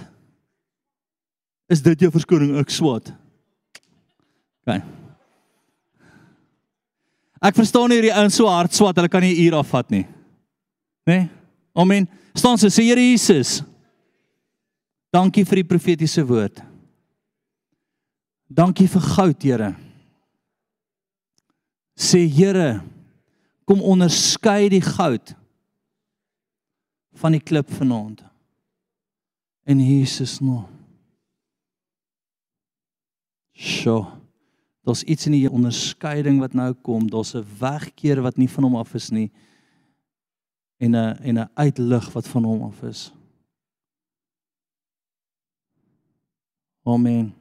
[1.67, 3.13] Is dit jou verskoning ek swat?
[4.63, 4.83] OK.
[7.41, 10.07] Ek verstaan nie hierdie ouens so hard swat, hulle kan nie 'n uur afvat nie.
[11.07, 11.19] Né?
[11.19, 11.29] Nee?
[11.77, 12.09] Amen.
[12.33, 13.61] Staan so, sê Here Jesus.
[15.13, 16.63] Dankie vir die profetiese woord.
[18.49, 19.75] Dankie vir goud, Here.
[21.93, 22.81] Sê Here,
[23.69, 25.35] kom onderskei die goud
[27.17, 28.25] van die klip vanaand.
[29.69, 30.71] In Jesus naam.
[33.57, 34.07] Sjoe.
[34.87, 37.09] Daar's iets in die onderskeiding wat nou kom.
[37.11, 39.31] Daar's 'n wegkeer wat nie van hom af is nie
[40.77, 43.13] en 'n en 'n uitlig wat van hom af is.
[46.83, 47.35] Amen.